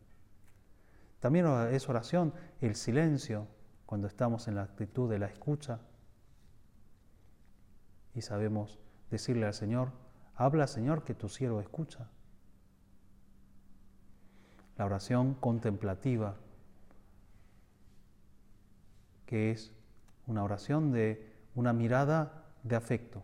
También 1.19 1.45
es 1.71 1.87
oración 1.87 2.33
el 2.61 2.75
silencio 2.75 3.47
cuando 3.85 4.07
estamos 4.07 4.47
en 4.47 4.55
la 4.55 4.63
actitud 4.63 5.07
de 5.07 5.19
la 5.19 5.27
escucha 5.27 5.81
y 8.15 8.21
sabemos 8.21 8.79
decirle 9.11 9.45
al 9.45 9.53
Señor, 9.53 9.91
habla 10.35 10.67
Señor 10.67 11.03
que 11.03 11.13
tu 11.13 11.29
siervo 11.29 11.61
escucha. 11.61 12.07
La 14.77 14.85
oración 14.85 15.35
contemplativa, 15.35 16.35
que 19.25 19.51
es 19.51 19.71
una 20.25 20.43
oración 20.43 20.91
de 20.91 21.31
una 21.55 21.73
mirada 21.73 22.43
de 22.63 22.75
afecto. 22.75 23.23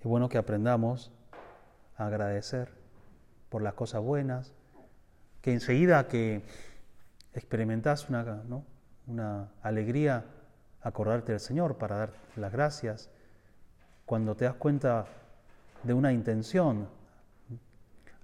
Es 0.00 0.04
bueno 0.04 0.28
que 0.28 0.38
aprendamos 0.38 1.10
a 1.96 2.06
agradecer 2.06 2.70
por 3.48 3.62
las 3.62 3.74
cosas 3.74 4.02
buenas, 4.02 4.52
que 5.40 5.52
enseguida 5.52 6.06
que 6.08 6.42
experimentas 7.32 8.08
una, 8.08 8.24
una 9.06 9.52
alegría, 9.62 10.24
acordarte 10.82 11.32
del 11.32 11.40
Señor 11.40 11.76
para 11.76 11.96
dar 11.96 12.12
las 12.36 12.52
gracias, 12.52 13.10
cuando 14.04 14.36
te 14.36 14.44
das 14.44 14.54
cuenta 14.54 15.06
de 15.82 15.94
una 15.94 16.12
intención, 16.12 16.88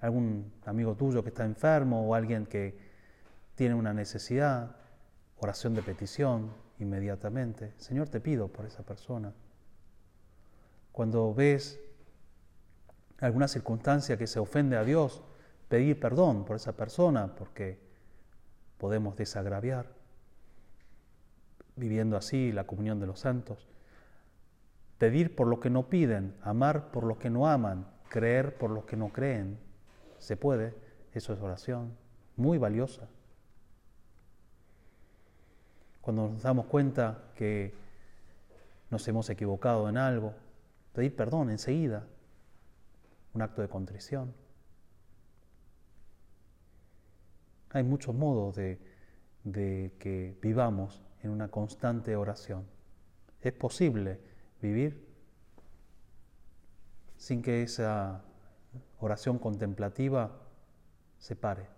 algún 0.01 0.53
amigo 0.67 0.95
tuyo 0.95 1.23
que 1.23 1.29
está 1.31 1.45
enfermo 1.45 2.09
o 2.09 2.15
alguien 2.15 2.47
que 2.47 2.77
tiene 3.55 3.75
una 3.75 3.93
necesidad, 3.93 4.77
oración 5.39 5.75
de 5.75 5.83
petición 5.83 6.53
inmediatamente. 6.79 7.73
Señor, 7.77 8.09
te 8.09 8.21
pido 8.21 8.49
por 8.49 8.67
esa 8.67 8.83
persona 8.83 9.33
cuando 10.93 11.35
ves 11.35 11.81
alguna 13.21 13.49
circunstancia 13.49 14.17
que 14.17 14.27
se 14.27 14.39
ofende 14.39 14.77
a 14.77 14.85
Dios, 14.85 15.23
pedir 15.69 15.99
perdón 15.99 16.45
por 16.45 16.57
esa 16.57 16.77
persona, 16.77 17.35
porque 17.35 17.79
podemos 18.79 19.17
desagraviar, 19.17 19.87
viviendo 21.77 22.17
así 22.17 22.53
la 22.53 22.65
comunión 22.65 23.01
de 23.01 23.07
los 23.07 23.21
santos. 23.21 23.69
Pedir 24.99 25.35
por 25.35 25.47
lo 25.47 25.61
que 25.61 25.71
no 25.71 25.89
piden, 25.89 26.35
amar 26.43 26.91
por 26.91 27.05
lo 27.05 27.19
que 27.19 27.31
no 27.31 27.49
aman, 27.49 27.87
creer 28.09 28.57
por 28.57 28.71
lo 28.71 28.87
que 28.87 28.97
no 28.97 29.09
creen. 29.09 29.59
Se 30.19 30.37
puede, 30.37 30.75
eso 31.13 31.33
es 31.33 31.41
oración, 31.41 31.97
muy 32.37 32.59
valiosa. 32.59 33.09
Cuando 36.01 36.29
nos 36.29 36.43
damos 36.43 36.67
cuenta 36.67 37.31
que 37.35 37.75
nos 38.91 39.07
hemos 39.09 39.31
equivocado 39.31 39.89
en 39.89 39.97
algo, 39.97 40.35
pedir 40.93 41.17
perdón 41.17 41.51
enseguida, 41.51 42.07
un 43.35 43.43
acto 43.43 43.63
de 43.63 43.69
contrición. 43.69 44.35
Hay 47.71 47.83
muchos 47.83 48.15
modos 48.15 48.57
de, 48.57 48.79
de 49.45 49.95
que 49.99 50.37
vivamos 50.43 51.01
en 51.23 51.31
una 51.31 51.49
constante 51.49 52.17
oración. 52.17 52.67
Es 53.41 53.53
posible 53.53 54.21
vivir 54.61 55.07
sin 57.17 57.43
que 57.43 57.63
esa 57.63 58.23
oración 58.99 59.39
contemplativa 59.39 60.33
se 61.19 61.37
pare. 61.37 61.69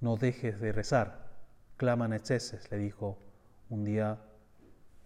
No 0.00 0.16
dejes 0.16 0.60
de 0.60 0.72
rezar, 0.72 1.28
clama 1.76 2.14
exceses, 2.14 2.70
le 2.70 2.78
dijo 2.78 3.18
un 3.68 3.84
día 3.84 4.20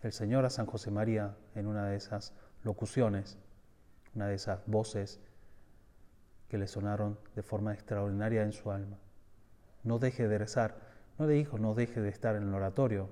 el 0.03 0.13
Señor 0.13 0.45
a 0.45 0.51
San 0.51 0.67
José 0.67 0.91
María 0.91 1.35
en 1.55 1.67
una 1.67 1.87
de 1.87 1.97
esas 1.97 2.35
locuciones, 2.63 3.39
una 4.15 4.29
de 4.29 4.35
esas 4.35 4.61
voces 4.67 5.21
que 6.49 6.59
le 6.59 6.69
sonaron 6.69 7.19
de 7.35 7.43
forma 7.43 7.73
extraordinaria 7.73 8.43
en 8.43 8.53
su 8.53 8.71
alma. 8.71 8.99
No 9.83 9.99
deje 9.99 10.29
de 10.29 10.39
rezar, 10.39 10.79
no 11.19 11.27
le 11.27 11.35
dijo 11.35 11.59
no 11.59 11.75
deje 11.75 12.01
de 12.01 12.09
estar 12.09 12.37
en 12.37 12.45
el 12.45 12.55
oratorio, 12.55 13.09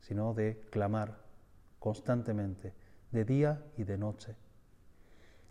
sino 0.00 0.34
de 0.34 0.60
clamar 0.70 1.18
constantemente, 1.78 2.74
de 3.10 3.24
día 3.24 3.62
y 3.76 3.84
de 3.84 3.98
noche, 3.98 4.36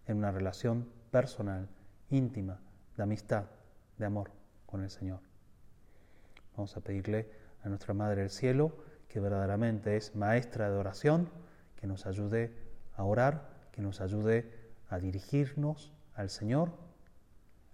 en 0.07 0.17
una 0.17 0.31
relación 0.31 0.89
personal, 1.11 1.67
íntima, 2.09 2.59
de 2.97 3.03
amistad, 3.03 3.45
de 3.97 4.05
amor 4.05 4.31
con 4.65 4.83
el 4.83 4.89
Señor. 4.89 5.19
Vamos 6.55 6.75
a 6.75 6.81
pedirle 6.81 7.29
a 7.63 7.69
nuestra 7.69 7.93
Madre 7.93 8.21
del 8.21 8.29
Cielo, 8.29 8.77
que 9.07 9.19
verdaderamente 9.19 9.95
es 9.97 10.15
maestra 10.15 10.69
de 10.69 10.77
oración, 10.77 11.29
que 11.75 11.87
nos 11.87 12.05
ayude 12.05 12.55
a 12.95 13.03
orar, 13.03 13.49
que 13.71 13.81
nos 13.81 14.01
ayude 14.01 14.51
a 14.89 14.99
dirigirnos 14.99 15.93
al 16.15 16.29
Señor, 16.29 16.71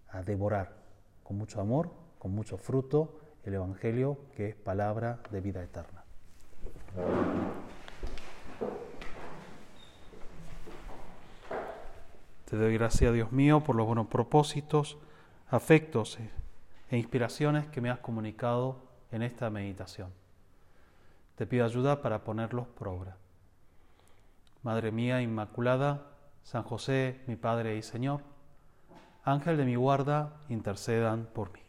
a 0.09 0.21
devorar 0.23 0.77
con 1.23 1.37
mucho 1.37 1.61
amor, 1.61 2.06
con 2.19 2.31
mucho 2.31 2.57
fruto, 2.57 3.19
el 3.43 3.53
Evangelio 3.53 4.17
que 4.35 4.49
es 4.49 4.55
palabra 4.55 5.19
de 5.31 5.41
vida 5.41 5.63
eterna. 5.63 6.03
Te 12.45 12.55
doy 12.55 12.73
gracias, 12.73 13.13
Dios 13.13 13.31
mío, 13.31 13.61
por 13.63 13.75
los 13.75 13.85
buenos 13.85 14.07
propósitos, 14.07 14.97
afectos 15.49 16.17
e 16.89 16.97
inspiraciones 16.97 17.67
que 17.67 17.81
me 17.81 17.89
has 17.89 17.99
comunicado 17.99 18.77
en 19.11 19.21
esta 19.21 19.49
meditación. 19.49 20.11
Te 21.35 21.45
pido 21.45 21.65
ayuda 21.65 22.01
para 22.01 22.23
ponerlos 22.23 22.67
por 22.67 22.87
obra. 22.87 23.17
Madre 24.63 24.91
mía 24.91 25.21
Inmaculada, 25.21 26.07
San 26.43 26.63
José, 26.63 27.21
mi 27.27 27.35
Padre 27.35 27.75
y 27.75 27.81
Señor, 27.81 28.21
Ángel 29.23 29.57
de 29.57 29.65
mi 29.65 29.75
guarda, 29.75 30.41
intercedan 30.47 31.27
por 31.33 31.51
mí. 31.51 31.66